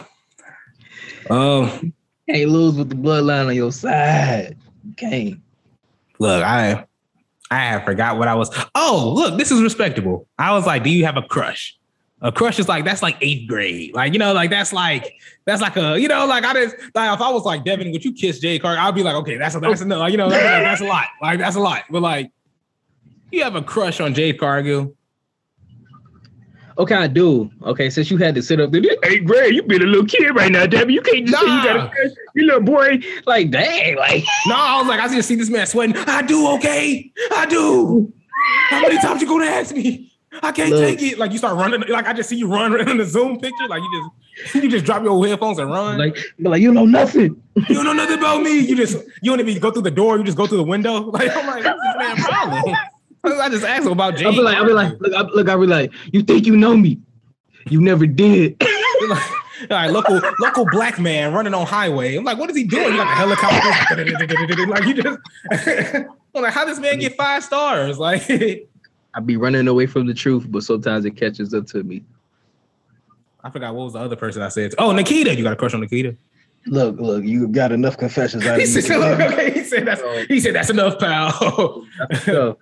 [1.29, 1.93] Um,
[2.29, 4.57] can't lose with the bloodline on your side.
[4.85, 5.39] You can't.
[6.19, 6.85] look, I
[7.51, 8.49] I have forgot what I was.
[8.73, 10.27] Oh, look, this is respectable.
[10.39, 11.77] I was like, do you have a crush?
[12.21, 13.93] A crush is like that's like eighth grade.
[13.93, 15.13] Like, you know, like that's like
[15.45, 18.05] that's like a, you know, like I just like if I was like Devin, would
[18.05, 18.79] you kiss Jay Carter?
[18.79, 19.99] I'd be like, okay, that's a that's enough.
[19.99, 21.07] Like, you know, that's, like, that's a lot.
[21.21, 21.83] Like that's a lot.
[21.89, 22.31] But like,
[23.31, 24.95] you have a crush on Jay Cargill.
[26.77, 27.51] Okay, I do.
[27.63, 30.35] Okay, since you had to sit up there, eighth grade, you been a little kid
[30.35, 30.93] right now, Debbie.
[30.93, 32.15] You can't just say you got a.
[32.35, 35.67] You little boy, like dang, like No, I was like, I just see this man
[35.67, 35.95] sweating.
[35.97, 37.11] I do, okay.
[37.31, 38.11] I do.
[38.69, 40.11] How many times you gonna ask me?
[40.41, 40.81] I can't Look.
[40.81, 41.19] take it.
[41.19, 43.67] Like you start running, like I just see you run in the Zoom picture.
[43.67, 44.11] Like you
[44.43, 45.97] just you just drop your headphones and run.
[45.99, 47.41] like like you know nothing.
[47.55, 48.59] you don't know nothing about me.
[48.59, 51.11] You just you don't even go through the door, you just go through the window.
[51.11, 52.75] Like I'm like, what's this man problem?
[53.23, 54.27] I just asked him about James.
[54.27, 56.57] I'll be like, I'll be like, look, I, look, I'll be like, you think you
[56.57, 56.99] know me?
[57.69, 58.57] You never did.
[59.07, 59.31] like,
[59.71, 62.15] all right, local local black man running on highway.
[62.17, 62.91] I'm like, what is he doing?
[62.91, 64.65] You got a helicopter.
[64.67, 65.19] like you just
[66.35, 67.97] I'm like, how this man get five stars?
[67.97, 68.29] Like
[69.13, 72.03] I be running away from the truth, but sometimes it catches up to me.
[73.43, 74.73] I forgot what was the other person I said.
[74.77, 75.35] Oh, Nikita.
[75.35, 76.15] You got a crush on Nikita?
[76.65, 78.81] Look, look, you got enough confessions out He of me.
[78.81, 81.85] said, look, okay, he said that's he said that's enough, pal.
[82.23, 82.57] So,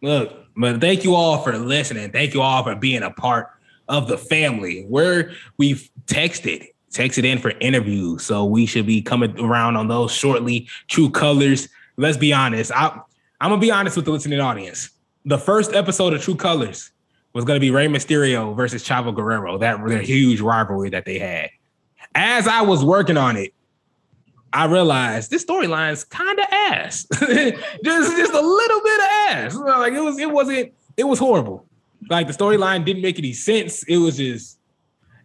[0.00, 2.10] look, but thank you all for listening.
[2.10, 3.50] Thank you all for being a part
[3.88, 4.84] of the family.
[4.88, 8.24] Where we've texted, texted in for interviews.
[8.24, 10.68] So we should be coming around on those shortly.
[10.88, 11.68] True colors.
[11.96, 12.72] Let's be honest.
[12.72, 13.00] I,
[13.40, 14.90] I'm gonna be honest with the listening audience.
[15.24, 16.90] The first episode of True Colors
[17.32, 19.58] was gonna be Rey Mysterio versus Chavo Guerrero.
[19.58, 21.50] That their huge rivalry that they had.
[22.14, 23.52] As I was working on it,
[24.52, 27.06] I realized this storyline's kind of ass.
[27.12, 29.54] just just a little bit of ass.
[29.54, 31.66] Like it was it wasn't it was horrible.
[32.08, 33.82] Like the storyline didn't make any sense.
[33.84, 34.58] It was just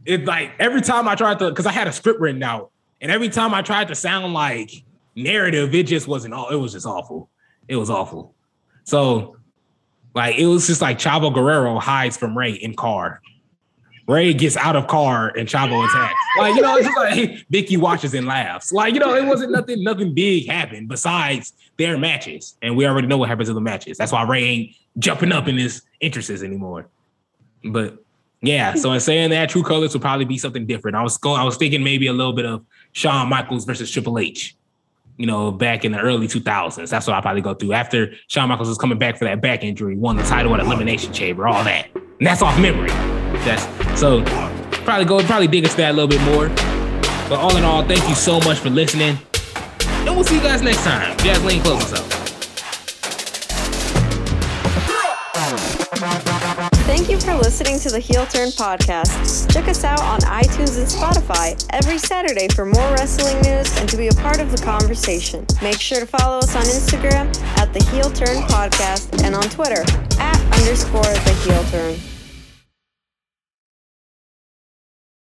[0.05, 2.71] it like every time I tried to because I had a script written out,
[3.01, 4.71] and every time I tried to sound like
[5.15, 7.29] narrative, it just wasn't all it was just awful.
[7.67, 8.35] It was awful.
[8.83, 9.37] So
[10.13, 13.21] like it was just like Chavo Guerrero hides from Rey in car.
[14.07, 16.19] Rey gets out of car and Chavo attacks.
[16.37, 18.73] Like, you know, it's just like Vickie watches and laughs.
[18.73, 22.57] Like, you know, it wasn't nothing, nothing big happened besides their matches.
[22.61, 23.97] And we already know what happens in the matches.
[23.97, 26.87] That's why Rey ain't jumping up in his interests anymore.
[27.63, 28.03] But
[28.41, 30.97] yeah, so in saying that, True Colors would probably be something different.
[30.97, 34.19] I was going, I was thinking maybe a little bit of Shawn Michaels versus Triple
[34.19, 34.55] H.
[35.15, 36.89] You know, back in the early 2000s.
[36.89, 37.73] That's what I'll probably go through.
[37.73, 41.13] After Shawn Michaels was coming back for that back injury, won the title at Elimination
[41.13, 41.87] Chamber, all that.
[41.95, 42.89] And that's off memory.
[43.45, 44.23] That's so
[44.85, 46.49] probably go probably dig into that a little bit more.
[47.29, 49.17] But all in all, thank you so much for listening.
[50.05, 51.17] And we'll see you guys next time.
[51.17, 52.23] Jasmine, close us up.
[56.85, 59.51] Thank you for listening to the Heel Turn podcast.
[59.51, 63.97] Check us out on iTunes and Spotify every Saturday for more wrestling news and to
[63.97, 65.45] be a part of the conversation.
[65.61, 69.81] Make sure to follow us on Instagram at the Heel Turn podcast and on Twitter
[70.19, 72.12] at underscore the Heel Turn.